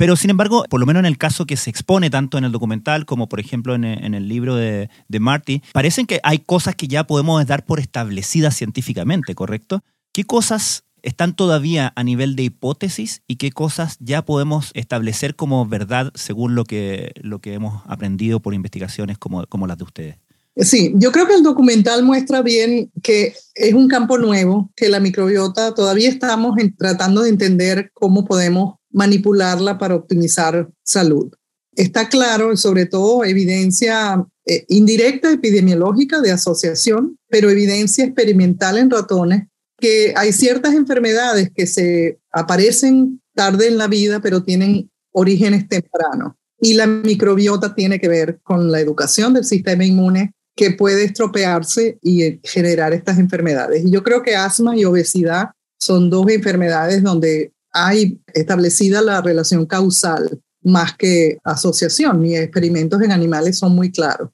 Pero 0.00 0.16
sin 0.16 0.30
embargo, 0.30 0.64
por 0.70 0.80
lo 0.80 0.86
menos 0.86 1.00
en 1.00 1.06
el 1.06 1.18
caso 1.18 1.44
que 1.44 1.58
se 1.58 1.68
expone 1.68 2.08
tanto 2.08 2.38
en 2.38 2.44
el 2.44 2.52
documental 2.52 3.04
como 3.04 3.28
por 3.28 3.38
ejemplo 3.38 3.74
en 3.74 3.84
el, 3.84 4.28
libro 4.28 4.56
de, 4.56 4.88
Marty, 5.20 5.60
parecen 5.74 6.06
que 6.06 6.20
hay 6.22 6.38
cosas 6.38 6.74
que 6.74 6.88
ya 6.88 7.04
podemos 7.04 7.46
dar 7.46 7.66
por 7.66 7.80
establecidas 7.80 8.56
científicamente, 8.56 9.34
¿correcto? 9.34 9.84
¿Qué 10.12 10.24
cosas 10.24 10.84
están 11.02 11.34
todavía 11.34 11.92
a 11.96 12.02
nivel 12.02 12.34
de 12.34 12.44
hipótesis 12.44 13.20
y 13.28 13.36
qué 13.36 13.52
cosas 13.52 13.98
ya 14.00 14.24
podemos 14.24 14.70
establecer 14.72 15.36
como 15.36 15.66
verdad 15.66 16.12
según 16.14 16.54
lo 16.54 16.64
que, 16.64 17.12
lo 17.20 17.40
que 17.40 17.52
hemos 17.52 17.82
aprendido 17.86 18.40
por 18.40 18.54
investigaciones 18.54 19.18
como, 19.18 19.46
como 19.48 19.66
las 19.66 19.76
de 19.76 19.84
ustedes? 19.84 20.16
Sí, 20.60 20.92
yo 20.96 21.10
creo 21.10 21.26
que 21.26 21.34
el 21.34 21.42
documental 21.42 22.02
muestra 22.02 22.42
bien 22.42 22.90
que 23.02 23.34
es 23.54 23.74
un 23.74 23.88
campo 23.88 24.18
nuevo, 24.18 24.70
que 24.76 24.90
la 24.90 25.00
microbiota 25.00 25.74
todavía 25.74 26.08
estamos 26.08 26.56
tratando 26.76 27.22
de 27.22 27.30
entender 27.30 27.90
cómo 27.94 28.26
podemos 28.26 28.74
manipularla 28.90 29.78
para 29.78 29.94
optimizar 29.94 30.68
salud. 30.84 31.32
Está 31.74 32.08
claro, 32.08 32.56
sobre 32.56 32.84
todo 32.84 33.24
evidencia 33.24 34.26
eh, 34.44 34.64
indirecta 34.68 35.32
epidemiológica 35.32 36.20
de 36.20 36.32
asociación, 36.32 37.16
pero 37.28 37.48
evidencia 37.48 38.04
experimental 38.04 38.76
en 38.76 38.90
ratones, 38.90 39.46
que 39.78 40.12
hay 40.14 40.32
ciertas 40.32 40.74
enfermedades 40.74 41.50
que 41.54 41.66
se 41.66 42.18
aparecen 42.32 43.22
tarde 43.34 43.68
en 43.68 43.78
la 43.78 43.86
vida, 43.86 44.20
pero 44.20 44.42
tienen 44.42 44.90
orígenes 45.12 45.68
tempranos. 45.68 46.34
Y 46.60 46.74
la 46.74 46.86
microbiota 46.86 47.74
tiene 47.74 47.98
que 47.98 48.08
ver 48.08 48.40
con 48.42 48.70
la 48.70 48.80
educación 48.80 49.32
del 49.32 49.44
sistema 49.46 49.84
inmune, 49.84 50.34
que 50.60 50.72
puede 50.72 51.04
estropearse 51.04 51.98
y 52.02 52.22
eh, 52.22 52.38
generar 52.44 52.92
estas 52.92 53.18
enfermedades. 53.18 53.82
Y 53.82 53.90
yo 53.90 54.02
creo 54.02 54.22
que 54.22 54.36
asma 54.36 54.76
y 54.76 54.84
obesidad 54.84 55.52
son 55.78 56.10
dos 56.10 56.28
enfermedades 56.28 57.02
donde 57.02 57.54
hay 57.72 58.20
establecida 58.34 59.00
la 59.00 59.22
relación 59.22 59.64
causal 59.64 60.38
más 60.62 60.94
que 60.98 61.38
asociación. 61.44 62.20
Mis 62.20 62.36
experimentos 62.36 63.00
en 63.00 63.10
animales 63.10 63.56
son 63.56 63.74
muy 63.74 63.90
claros. 63.90 64.28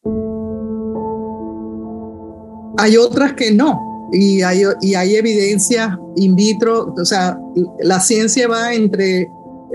Hay 2.79 2.97
otras 2.97 3.35
que 3.35 3.53
no, 3.53 4.11
y 4.13 4.43
hay, 4.43 4.65
y 4.81 4.97
hay 4.97 5.15
evidencia 5.15 5.97
in 6.17 6.35
vitro, 6.35 6.93
o 7.01 7.05
sea, 7.05 7.39
la 7.85 8.01
ciencia 8.01 8.49
va 8.49 8.75
entre 8.75 9.29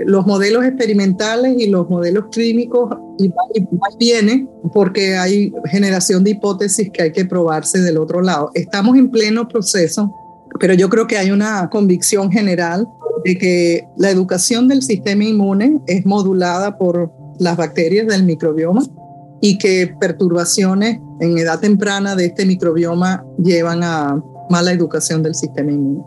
los 0.06 0.26
modelos 0.26 0.64
experimentales 0.64 1.56
y 1.58 1.66
los 1.66 1.88
modelos 1.88 2.26
clínicos 2.30 2.90
y 3.18 3.28
más 3.28 3.96
viene 3.98 4.48
porque 4.72 5.16
hay 5.16 5.52
generación 5.66 6.24
de 6.24 6.30
hipótesis 6.30 6.90
que 6.92 7.02
hay 7.02 7.12
que 7.12 7.24
probarse 7.24 7.80
del 7.80 7.98
otro 7.98 8.22
lado. 8.22 8.50
Estamos 8.54 8.96
en 8.96 9.10
pleno 9.10 9.48
proceso, 9.48 10.12
pero 10.60 10.74
yo 10.74 10.88
creo 10.88 11.06
que 11.06 11.18
hay 11.18 11.30
una 11.30 11.68
convicción 11.70 12.30
general 12.30 12.86
de 13.24 13.38
que 13.38 13.84
la 13.96 14.10
educación 14.10 14.68
del 14.68 14.82
sistema 14.82 15.24
inmune 15.24 15.80
es 15.86 16.04
modulada 16.06 16.76
por 16.78 17.12
las 17.38 17.56
bacterias 17.56 18.06
del 18.06 18.24
microbioma 18.24 18.82
y 19.40 19.58
que 19.58 19.94
perturbaciones 20.00 21.00
en 21.20 21.38
edad 21.38 21.60
temprana 21.60 22.14
de 22.14 22.26
este 22.26 22.46
microbioma 22.46 23.24
llevan 23.42 23.82
a 23.82 24.22
mala 24.50 24.72
educación 24.72 25.22
del 25.22 25.34
sistema 25.34 25.72
inmune. 25.72 26.02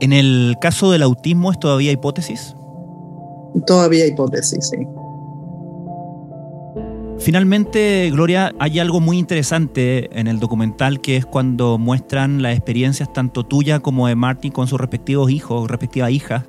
En 0.00 0.12
el 0.12 0.56
caso 0.60 0.90
del 0.92 1.02
autismo, 1.02 1.50
¿es 1.50 1.58
todavía 1.58 1.92
hipótesis? 1.92 2.54
Todavía 3.66 4.06
hipótesis, 4.06 4.68
sí. 4.68 4.76
Finalmente, 7.18 8.10
Gloria, 8.12 8.54
hay 8.60 8.78
algo 8.78 9.00
muy 9.00 9.18
interesante 9.18 10.08
en 10.18 10.28
el 10.28 10.38
documental 10.38 11.00
que 11.00 11.16
es 11.16 11.26
cuando 11.26 11.76
muestran 11.76 12.42
las 12.42 12.56
experiencias 12.56 13.12
tanto 13.12 13.44
tuya 13.44 13.80
como 13.80 14.06
de 14.06 14.14
Martin 14.14 14.52
con 14.52 14.68
sus 14.68 14.80
respectivos 14.80 15.30
hijos, 15.30 15.68
respectivas 15.68 16.12
hijas, 16.12 16.44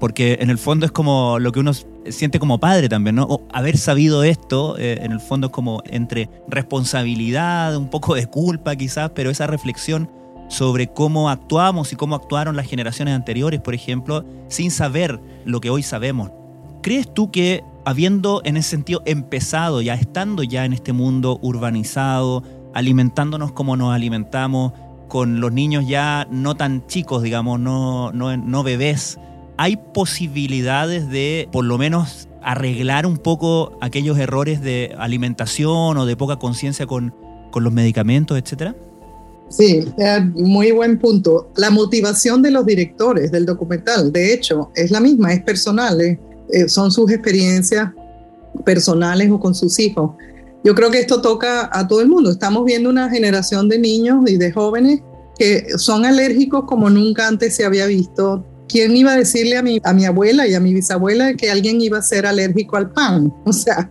porque 0.00 0.38
en 0.40 0.50
el 0.50 0.58
fondo 0.58 0.86
es 0.86 0.92
como 0.92 1.38
lo 1.38 1.52
que 1.52 1.60
uno 1.60 1.72
siente 2.08 2.40
como 2.40 2.58
padre 2.58 2.88
también, 2.88 3.14
¿no? 3.14 3.42
haber 3.52 3.76
sabido 3.76 4.24
esto, 4.24 4.76
eh, 4.76 4.98
en 5.02 5.12
el 5.12 5.20
fondo 5.20 5.48
es 5.48 5.52
como 5.52 5.82
entre 5.86 6.28
responsabilidad, 6.48 7.76
un 7.76 7.88
poco 7.88 8.14
de 8.14 8.26
culpa 8.26 8.74
quizás, 8.74 9.10
pero 9.14 9.30
esa 9.30 9.46
reflexión 9.46 10.10
sobre 10.48 10.88
cómo 10.88 11.30
actuamos 11.30 11.92
y 11.92 11.96
cómo 11.96 12.16
actuaron 12.16 12.56
las 12.56 12.66
generaciones 12.66 13.14
anteriores, 13.14 13.60
por 13.60 13.74
ejemplo, 13.74 14.24
sin 14.48 14.70
saber 14.70 15.20
lo 15.44 15.60
que 15.60 15.70
hoy 15.70 15.82
sabemos. 15.82 16.30
¿Crees 16.82 17.12
tú 17.12 17.30
que 17.30 17.62
habiendo 17.84 18.42
en 18.44 18.56
ese 18.56 18.70
sentido 18.70 19.02
empezado, 19.06 19.80
ya 19.80 19.94
estando 19.94 20.42
ya 20.42 20.64
en 20.64 20.72
este 20.72 20.92
mundo 20.92 21.38
urbanizado, 21.42 22.42
alimentándonos 22.74 23.52
como 23.52 23.76
nos 23.76 23.94
alimentamos, 23.94 24.72
con 25.08 25.40
los 25.40 25.52
niños 25.52 25.86
ya 25.88 26.26
no 26.30 26.54
tan 26.54 26.86
chicos, 26.86 27.22
digamos, 27.22 27.58
no, 27.58 28.12
no, 28.12 28.62
bebés, 28.62 29.18
hay 29.56 29.76
posibilidades 29.76 31.08
de 31.08 31.48
por 31.50 31.64
lo 31.64 31.78
menos 31.78 32.28
arreglar 32.42 33.06
un 33.06 33.16
poco 33.16 33.76
aquellos 33.80 34.18
errores 34.18 34.60
de 34.60 34.94
alimentación 34.98 35.96
o 35.96 36.06
de 36.06 36.16
poca 36.16 36.36
conciencia 36.36 36.86
con, 36.86 37.14
con 37.50 37.64
los 37.64 37.72
medicamentos, 37.72 38.38
etcétera? 38.38 38.76
Sí, 39.48 39.84
muy 40.34 40.72
buen 40.72 40.98
punto. 40.98 41.50
La 41.56 41.70
motivación 41.70 42.42
de 42.42 42.50
los 42.50 42.66
directores 42.66 43.32
del 43.32 43.46
documental, 43.46 44.12
de 44.12 44.34
hecho, 44.34 44.70
es 44.74 44.90
la 44.90 45.00
misma, 45.00 45.32
es 45.32 45.42
personal, 45.42 46.00
eh, 46.00 46.18
son 46.68 46.90
sus 46.90 47.10
experiencias 47.10 47.90
personales 48.64 49.30
o 49.30 49.40
con 49.40 49.54
sus 49.54 49.78
hijos. 49.78 50.12
Yo 50.64 50.74
creo 50.74 50.90
que 50.90 51.00
esto 51.00 51.20
toca 51.20 51.70
a 51.72 51.86
todo 51.86 52.00
el 52.00 52.08
mundo. 52.08 52.30
Estamos 52.30 52.64
viendo 52.64 52.90
una 52.90 53.08
generación 53.08 53.68
de 53.68 53.78
niños 53.78 54.28
y 54.28 54.36
de 54.36 54.52
jóvenes 54.52 55.00
que 55.38 55.66
son 55.76 56.04
alérgicos 56.04 56.64
como 56.66 56.90
nunca 56.90 57.28
antes 57.28 57.54
se 57.54 57.64
había 57.64 57.86
visto. 57.86 58.44
¿Quién 58.68 58.94
iba 58.96 59.12
a 59.12 59.16
decirle 59.16 59.56
a 59.56 59.62
mi, 59.62 59.80
a 59.82 59.94
mi 59.94 60.04
abuela 60.04 60.46
y 60.46 60.54
a 60.54 60.60
mi 60.60 60.74
bisabuela 60.74 61.34
que 61.34 61.50
alguien 61.50 61.80
iba 61.80 61.98
a 61.98 62.02
ser 62.02 62.26
alérgico 62.26 62.76
al 62.76 62.90
pan? 62.90 63.32
O 63.46 63.52
sea, 63.52 63.88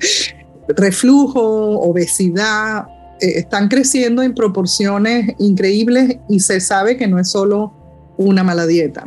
reflujo, 0.68 1.80
obesidad, 1.80 2.86
eh, 2.86 2.97
están 3.20 3.68
creciendo 3.68 4.22
en 4.22 4.34
proporciones 4.34 5.36
increíbles 5.40 6.18
y 6.30 6.40
se 6.40 6.60
sabe 6.60 6.98
que 6.98 7.08
no 7.08 7.20
es 7.20 7.30
solo 7.30 7.74
una 8.18 8.44
mala 8.44 8.66
dieta. 8.66 9.06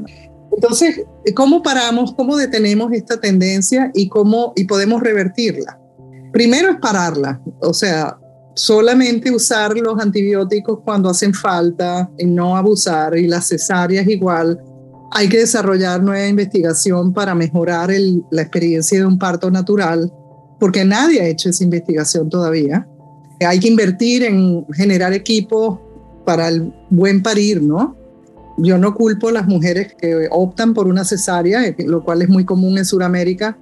Entonces, 0.53 1.03
¿cómo 1.35 1.63
paramos, 1.63 2.15
cómo 2.15 2.37
detenemos 2.37 2.93
esta 2.93 3.21
tendencia 3.21 3.91
y 3.95 4.09
cómo 4.09 4.53
y 4.57 4.65
podemos 4.65 5.03
revertirla? 5.03 5.79
Primero 6.33 6.71
es 6.71 6.77
pararla, 6.81 7.41
o 7.61 7.75
sea, 7.75 8.17
solamente 8.55 9.31
usar 9.31 9.77
los 9.77 9.99
antibióticos 10.01 10.81
cuando 10.85 11.09
hacen 11.09 11.35
falta 11.35 12.11
y 12.19 12.27
no 12.27 12.57
abusar 12.57 13.17
y 13.17 13.27
las 13.27 13.49
cesáreas 13.49 14.07
igual. 14.07 14.61
Hay 15.13 15.29
que 15.29 15.39
desarrollar 15.39 16.03
nueva 16.03 16.27
investigación 16.27 17.13
para 17.13 17.35
mejorar 17.35 17.91
la 18.31 18.43
experiencia 18.43 18.99
de 18.99 19.07
un 19.07 19.19
parto 19.19 19.51
natural, 19.51 20.13
porque 20.61 20.85
nadie 20.85 21.21
ha 21.21 21.27
hecho 21.27 21.49
esa 21.49 21.65
investigación 21.65 22.29
todavía. 22.29 22.87
Hay 23.47 23.59
que 23.59 23.69
invertir 23.69 24.23
en 24.23 24.67
generar 24.73 25.13
equipos 25.13 25.79
para 26.25 26.49
el 26.49 26.73
buen 26.91 27.23
parir, 27.23 27.63
¿no? 27.63 27.97
Yo 28.59 28.77
no 28.77 28.95
culpo 28.95 29.29
a 29.29 29.33
las 29.33 29.49
mujeres 29.49 29.95
que 29.99 30.29
optan 30.31 30.75
por 30.75 30.87
una 30.87 31.05
cesárea, 31.05 31.75
lo 31.79 32.05
cual 32.05 32.23
es 32.23 32.29
muy 32.29 32.45
común 32.45 32.77
en 32.77 32.85
Sudamérica, 32.85 33.57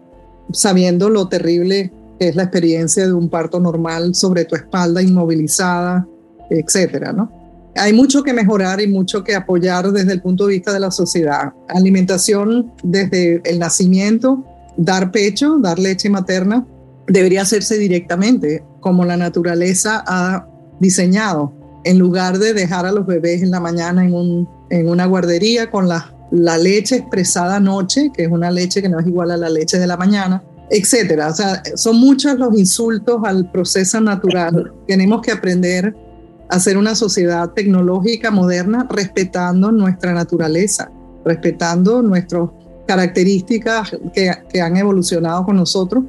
sabiendo 0.53 1.09
lo 1.09 1.29
terrible 1.29 1.93
que 2.19 2.29
es 2.29 2.37
la 2.37 2.45
experiencia 2.45 3.07
de 3.07 3.13
un 3.13 3.29
parto 3.29 3.61
normal 3.61 4.15
sobre 4.15 4.45
tu 4.45 4.57
espalda 4.57 5.01
inmovilizada, 5.03 6.07
etcétera, 6.51 7.13
¿no? 7.13 7.31
Hay 7.77 7.93
mucho 7.93 8.25
que 8.25 8.33
mejorar 8.33 8.81
y 8.81 8.89
mucho 8.89 9.23
que 9.23 9.37
apoyar 9.37 9.93
desde 9.93 10.13
el 10.13 10.21
punto 10.21 10.47
de 10.47 10.55
vista 10.55 10.73
de 10.73 10.81
la 10.81 10.91
sociedad. 10.91 11.53
Alimentación 11.69 12.73
desde 12.83 13.41
el 13.45 13.61
nacimiento, 13.61 14.45
dar 14.77 15.13
pecho, 15.13 15.59
dar 15.59 15.79
leche 15.79 16.11
materna, 16.11 16.67
debería 17.07 17.43
hacerse 17.43 17.79
directamente, 17.79 18.65
como 18.81 19.05
la 19.05 19.17
naturaleza 19.17 20.03
ha 20.07 20.47
diseñado, 20.81 21.53
en 21.85 21.99
lugar 21.99 22.39
de 22.39 22.55
dejar 22.55 22.87
a 22.87 22.93
los 22.93 23.07
bebés 23.07 23.43
en 23.43 23.51
la 23.51 23.61
mañana 23.61 24.05
en 24.05 24.15
un 24.15 24.59
en 24.71 24.89
una 24.89 25.07
guardería 25.07 25.71
con 25.71 25.89
la, 25.89 26.15
la 26.31 26.59
leche 26.59 26.97
expresada 26.97 27.57
anoche, 27.57 28.11
que 28.13 28.25
es 28.25 28.31
una 28.31 28.51
leche 28.51 28.83
que 28.83 28.89
no 28.89 28.99
es 28.99 29.07
igual 29.07 29.31
a 29.31 29.37
la 29.37 29.49
leche 29.49 29.79
de 29.79 29.87
la 29.87 29.97
mañana, 29.97 30.43
etcétera. 30.71 31.29
O 31.29 31.35
sea, 31.35 31.63
son 31.75 31.99
muchos 31.99 32.39
los 32.39 32.57
insultos 32.59 33.21
al 33.25 33.51
proceso 33.51 34.01
natural. 34.01 34.73
Tenemos 34.87 35.23
que 35.23 35.33
aprender 35.33 35.95
a 36.51 36.59
ser 36.61 36.79
una 36.79 36.95
sociedad 36.95 37.51
tecnológica 37.51 38.31
moderna 38.31 38.87
respetando 38.91 39.71
nuestra 39.71 40.13
naturaleza, 40.13 40.91
respetando 41.25 42.03
nuestras 42.03 42.49
características 42.87 43.91
que, 44.15 44.33
que 44.51 44.61
han 44.61 44.77
evolucionado 44.77 45.45
con 45.45 45.57
nosotros 45.57 46.05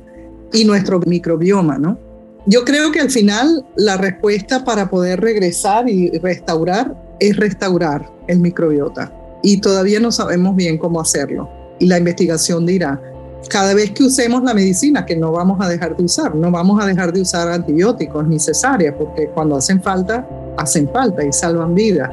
y 0.54 0.64
nuestro 0.64 1.00
microbioma, 1.06 1.78
¿no? 1.78 1.98
Yo 2.45 2.63
creo 2.63 2.91
que 2.91 3.02
al 3.02 3.10
final 3.10 3.65
la 3.75 3.97
respuesta 3.97 4.63
para 4.63 4.89
poder 4.89 5.19
regresar 5.19 5.89
y 5.89 6.10
restaurar 6.19 6.95
es 7.19 7.36
restaurar 7.36 8.10
el 8.28 8.39
microbiota. 8.39 9.12
Y 9.43 9.62
todavía 9.62 9.99
no 9.99 10.12
sabemos 10.12 10.56
bien 10.56 10.78
cómo 10.78 11.02
hacerlo. 11.02 11.49
Y 11.80 11.88
la 11.88 11.97
investigación 11.97 12.65
dirá, 12.65 13.02
cada 13.49 13.73
vez 13.73 13.91
que 13.91 14.04
usemos 14.04 14.43
la 14.43 14.54
medicina, 14.54 15.06
que 15.06 15.15
no 15.15 15.32
vamos 15.32 15.60
a 15.62 15.69
dejar 15.69 15.95
de 15.95 16.04
usar, 16.04 16.36
no 16.36 16.49
vamos 16.52 16.82
a 16.82 16.88
dejar 16.88 17.13
de 17.13 17.21
usar 17.21 17.47
antibióticos 17.49 18.28
ni 18.28 18.39
cesáreas, 18.39 18.95
porque 18.97 19.28
cuando 19.28 19.56
hacen 19.56 19.82
falta, 19.82 20.28
hacen 20.58 20.89
falta 20.89 21.23
y 21.23 21.32
salvan 21.32 21.75
vidas. 21.75 22.10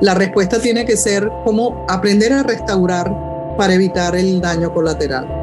La 0.00 0.14
respuesta 0.14 0.58
tiene 0.58 0.84
que 0.84 0.96
ser 0.96 1.30
como 1.44 1.86
aprender 1.88 2.32
a 2.32 2.42
restaurar 2.42 3.10
para 3.56 3.74
evitar 3.74 4.14
el 4.16 4.40
daño 4.40 4.72
colateral. 4.72 5.35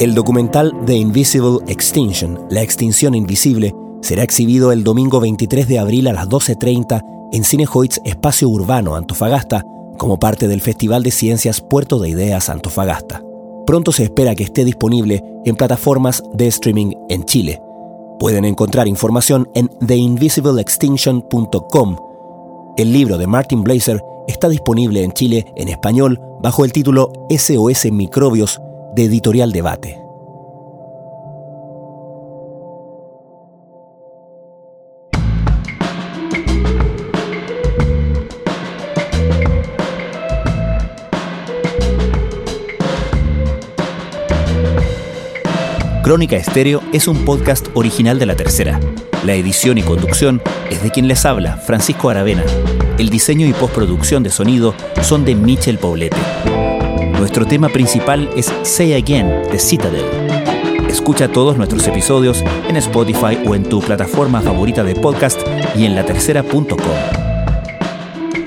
El 0.00 0.14
documental 0.14 0.72
The 0.86 0.94
Invisible 0.94 1.58
Extinction, 1.66 2.46
La 2.50 2.62
Extinción 2.62 3.16
Invisible, 3.16 3.74
será 4.00 4.22
exhibido 4.22 4.70
el 4.70 4.84
domingo 4.84 5.18
23 5.18 5.66
de 5.66 5.80
abril 5.80 6.06
a 6.06 6.12
las 6.12 6.28
12.30 6.28 7.02
en 7.32 7.42
Cinehoids 7.42 8.00
Espacio 8.04 8.48
Urbano 8.48 8.94
Antofagasta 8.94 9.64
como 9.98 10.20
parte 10.20 10.46
del 10.46 10.60
Festival 10.60 11.02
de 11.02 11.10
Ciencias 11.10 11.60
Puerto 11.60 11.98
de 11.98 12.10
Ideas 12.10 12.48
Antofagasta. 12.48 13.24
Pronto 13.66 13.90
se 13.90 14.04
espera 14.04 14.36
que 14.36 14.44
esté 14.44 14.64
disponible 14.64 15.20
en 15.44 15.56
plataformas 15.56 16.22
de 16.32 16.46
streaming 16.46 16.92
en 17.08 17.24
Chile. 17.24 17.60
Pueden 18.20 18.44
encontrar 18.44 18.86
información 18.86 19.50
en 19.56 19.66
theinvisibleextinction.com. 19.84 21.96
El 22.76 22.92
libro 22.92 23.18
de 23.18 23.26
Martin 23.26 23.64
Blazer 23.64 24.00
está 24.28 24.48
disponible 24.48 25.02
en 25.02 25.10
Chile 25.10 25.44
en 25.56 25.68
español 25.68 26.20
bajo 26.40 26.64
el 26.64 26.72
título 26.72 27.10
SOS 27.36 27.90
Microbios 27.90 28.60
Editorial 29.04 29.52
Debate. 29.52 29.98
Crónica 46.08 46.36
Estéreo 46.36 46.82
es 46.94 47.06
un 47.06 47.26
podcast 47.26 47.66
original 47.74 48.18
de 48.18 48.24
La 48.24 48.34
Tercera. 48.34 48.80
La 49.26 49.34
edición 49.34 49.76
y 49.76 49.82
conducción 49.82 50.40
es 50.70 50.82
de 50.82 50.90
quien 50.90 51.06
les 51.06 51.26
habla, 51.26 51.58
Francisco 51.58 52.08
Aravena. 52.08 52.44
El 52.96 53.10
diseño 53.10 53.46
y 53.46 53.52
postproducción 53.52 54.22
de 54.22 54.30
sonido 54.30 54.74
son 55.02 55.26
de 55.26 55.34
Michel 55.34 55.76
Paulete. 55.76 56.16
Nuestro 57.18 57.46
tema 57.46 57.68
principal 57.68 58.30
es 58.36 58.52
Say 58.62 58.94
Again 58.94 59.42
de 59.50 59.58
Citadel. 59.58 60.04
Escucha 60.88 61.26
todos 61.26 61.56
nuestros 61.56 61.86
episodios 61.88 62.44
en 62.68 62.76
Spotify 62.76 63.38
o 63.44 63.56
en 63.56 63.64
tu 63.64 63.80
plataforma 63.80 64.40
favorita 64.40 64.84
de 64.84 64.94
podcast 64.94 65.40
y 65.74 65.84
en 65.84 65.96
latercera.com. 65.96 66.78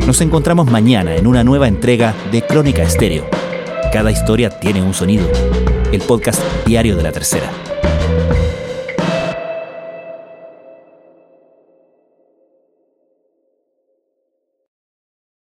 Nos 0.07 0.21
encontramos 0.21 0.71
mañana 0.71 1.15
en 1.15 1.27
una 1.27 1.43
nueva 1.43 1.67
entrega 1.67 2.15
de 2.31 2.41
Crónica 2.43 2.81
Estéreo. 2.81 3.29
Cada 3.91 4.09
historia 4.09 4.49
tiene 4.49 4.81
un 4.81 4.93
sonido 4.93 5.27
el 5.91 6.01
podcast 6.01 6.41
diario 6.65 6.95
de 6.95 7.03
la 7.03 7.11
tercera. 7.11 7.51